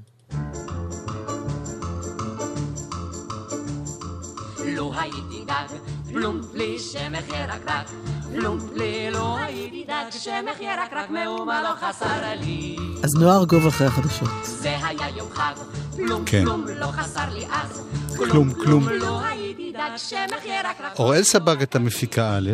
דג, 6.07 6.13
פלומפ 6.13 6.45
לי 6.53 6.79
שמח 6.79 7.23
ירקרק, 7.27 7.91
פלומפ 8.31 8.63
לי 8.75 9.11
לא 9.11 9.37
הייתי 9.37 9.85
דג, 9.87 10.05
שמח 10.09 10.59
ירקרק, 10.59 11.09
מאומה 11.09 11.61
לא 11.61 11.69
חסר 11.81 12.35
לי. 12.39 12.77
אז 13.03 13.15
נועה 13.15 13.37
ארגוב 13.37 13.67
אחרי 13.67 13.87
החדשות. 13.87 14.29
זה 14.43 14.69
היה 14.69 15.09
יום 15.17 15.27
חג, 15.33 15.53
פלום 15.95 16.25
כן. 16.25 16.43
פלום 16.43 16.65
לא 16.67 16.85
חסר 16.85 17.29
לי 17.33 17.45
אז, 17.51 17.81
כלום, 18.17 18.53
כלום. 18.53 18.89
לא 18.89 19.19
הייתי 19.25 19.73
דג. 19.73 20.17
אוראל 20.99 21.23
סבג 21.23 21.61
את 21.61 21.75
המפיקה 21.75 22.37
א', 22.37 22.51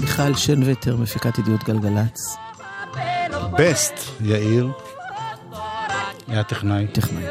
מיכל 0.00 0.34
שנווטר, 0.34 0.96
מפיקת 0.96 1.38
ידיעות 1.38 1.64
גלגלצ. 1.64 2.36
בסט, 3.58 3.94
יאיר, 4.20 4.68
היה 6.28 6.44
טכנאי. 6.44 6.86
טכנאי. 6.86 7.24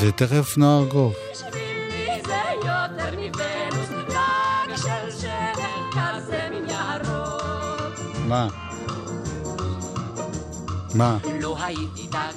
ותכף 0.00 0.54
נועה 0.56 0.78
ארגוב. 0.78 1.14
מה? 8.32 8.48
מה? 10.94 11.18
לא 11.40 11.56
הייתי 11.58 12.06
דג, 12.06 12.32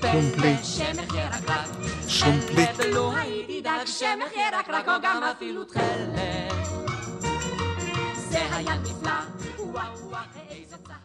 שלומפלי. 0.00 0.56
שמח 0.62 1.14
ירקרק. 1.14 1.68
שלומפלי. 2.08 2.64
ולא 2.76 3.16
הייתי 3.16 3.60
דג, 3.60 3.84
שמח 3.86 4.32
ירקרק, 4.36 4.88
או 4.88 4.92
גם 5.02 5.22
אפילו 5.22 5.64
תכלת. 5.64 5.84
זה 8.14 8.38
היה 8.56 8.74
נפלא, 8.78 9.12
וואו 9.58 10.08
וואו, 10.08 10.20
איזה 10.50 10.76
צהלה. 10.76 10.99